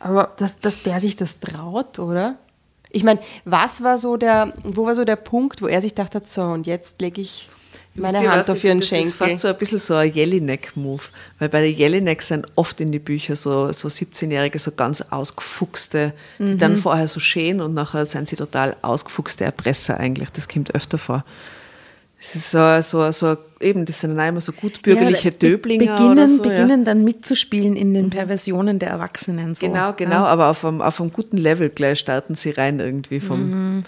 [0.01, 2.37] Aber dass, dass der sich das traut, oder?
[2.91, 6.15] Ich meine, was war so der, wo war so der Punkt, wo er sich gedacht
[6.15, 7.49] hat, so, und jetzt lege ich
[7.97, 9.29] meine Hand was, auf ihren find, Das ist Schenkel.
[9.29, 11.03] fast so ein bisschen so ein Jelinek-Move.
[11.39, 16.13] Weil bei den Jelinek sind oft in die Bücher so, so 17-Jährige, so ganz ausgefuchste,
[16.39, 20.31] die dann vorher so schön und nachher sind sie total ausgefuchste Erpresser eigentlich.
[20.31, 21.25] Das kommt öfter vor.
[22.27, 26.13] Es ist so, so, so eben, das sind dann immer so gutbürgerliche be- Döblinger beginnen,
[26.13, 26.43] oder so.
[26.43, 29.55] beginnen dann mitzuspielen in den Perversionen der Erwachsenen.
[29.55, 29.67] So.
[29.67, 29.73] Ja.
[29.73, 33.85] Genau, genau, aber auf einem, auf einem guten Level gleich starten sie rein irgendwie vom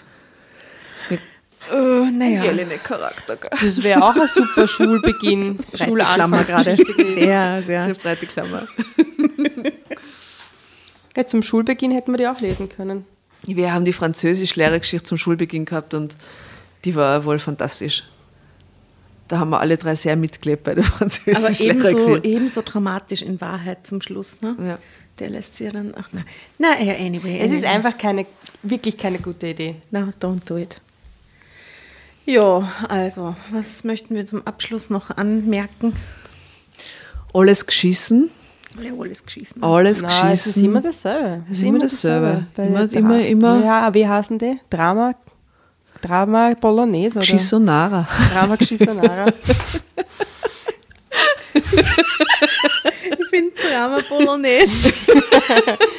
[1.73, 3.35] Äh, naja, Jelinek-Charakter.
[3.37, 3.49] gell?
[3.59, 6.77] Das wäre auch ein super Schulbeginn, breite Klammer gerade.
[6.77, 7.81] Sehr, sehr.
[7.83, 8.67] Eine breite Klammer.
[11.15, 13.03] Ja, zum Schulbeginn hätten wir die auch lesen können.
[13.43, 16.15] Wir haben die Französisch-Lehrergeschichte zum Schulbeginn gehabt und
[16.85, 18.03] die war wohl fantastisch.
[19.27, 23.85] Da haben wir alle drei sehr mitgelebt bei der Aber ebenso, ebenso dramatisch in Wahrheit
[23.85, 24.37] zum Schluss.
[24.41, 24.55] Ne?
[24.59, 24.75] Ja.
[25.19, 25.93] Der lässt sie ja dann.
[25.97, 26.21] Ach, na.
[26.59, 27.39] Na, ja, anyway.
[27.39, 27.67] Es ist anyway.
[27.75, 28.25] einfach keine,
[28.63, 29.75] wirklich keine gute Idee.
[29.91, 30.79] No, don't do it.
[32.25, 35.93] Ja, also, was möchten wir zum Abschluss noch anmerken?
[37.33, 38.29] Alles geschissen,
[38.81, 39.63] Ja, alles geschießen.
[39.63, 40.65] alles Nein, es ist geschissen.
[40.65, 41.43] immer dasselbe.
[41.49, 42.45] Es ist immer dasselbe.
[42.57, 44.59] Immer- der immer- immer- Ja, wie heißen die?
[44.69, 45.15] Drama,
[46.01, 47.21] Drama Bolognese oder?
[47.21, 48.07] Geschissonara.
[48.33, 49.25] Drama Geschissonara.
[53.19, 54.93] Ich bin Drama Bolognese.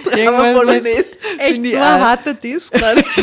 [0.16, 1.18] Irgendwann Bolognese.
[1.38, 3.04] Echt Finde so ein harter gerade.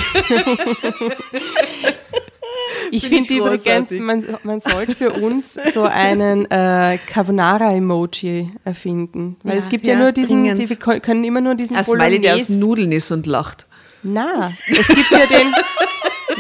[2.92, 9.38] Ich Finde finde übrigens, man, man sollte für uns so einen äh, Carbonara-Emoji erfinden.
[9.44, 11.84] Weil Ja, es gibt ja, ja, nur diesen, die, wir können immer nur diesen Ein
[11.84, 12.66] Smiley, der aus Bolognese.
[12.66, 13.66] Nudeln ist und lacht.
[14.04, 15.54] Na, es gibt ja den.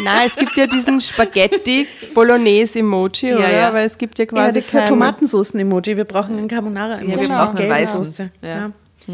[0.04, 3.50] Na, es gibt ja diesen Spaghetti Bolognese Emoji, oder?
[3.52, 3.68] ja.
[3.70, 5.98] Aber es gibt ja Ja, quasi das ist ein Tomatensoßen-Emoji.
[5.98, 7.12] Wir brauchen einen Carbonara-Emoji.
[7.12, 7.38] Ja, wir Genau.
[7.38, 8.04] brauchen einen Gelbe weißen.
[8.04, 8.30] Soße.
[8.42, 8.72] Ja.
[9.08, 9.14] Ja.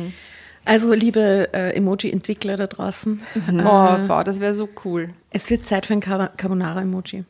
[0.66, 5.10] Also, liebe äh, Emoji-Entwickler da draußen, Oh, boah, das wäre so cool.
[5.32, 7.24] es wird Zeit für ein Car- Carbonara-Emoji.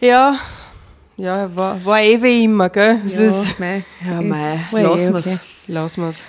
[0.00, 0.36] Ja,
[1.16, 3.00] ja, war, war eh wie immer, gell?
[3.04, 3.84] Es ist, mei.
[4.06, 5.24] Ja, mei, way lassen okay.
[5.26, 5.40] wir's.
[5.66, 6.24] lassen wir's.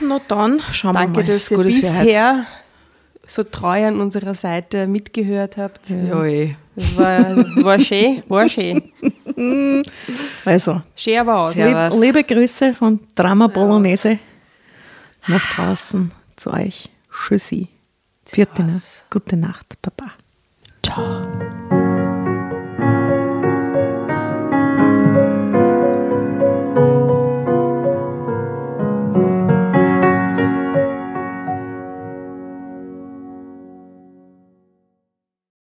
[0.00, 1.32] Na dann, schauen Danke, wir mal.
[1.32, 2.46] dass ihr bisher
[3.26, 5.88] so treu an unserer Seite mitgehört habt.
[5.90, 6.56] Ja, eh.
[6.74, 8.82] Das war, war schön, war schön.
[10.44, 11.54] Also, Schön aber aus.
[11.54, 14.18] Lieb, liebe Grüße von Drama Bolognese
[15.26, 16.90] nach draußen zu euch.
[17.10, 17.68] Tschüssi.
[18.26, 19.10] Vierte Nacht.
[19.10, 20.12] Gute Nacht, Papa.
[20.84, 21.61] Ciao.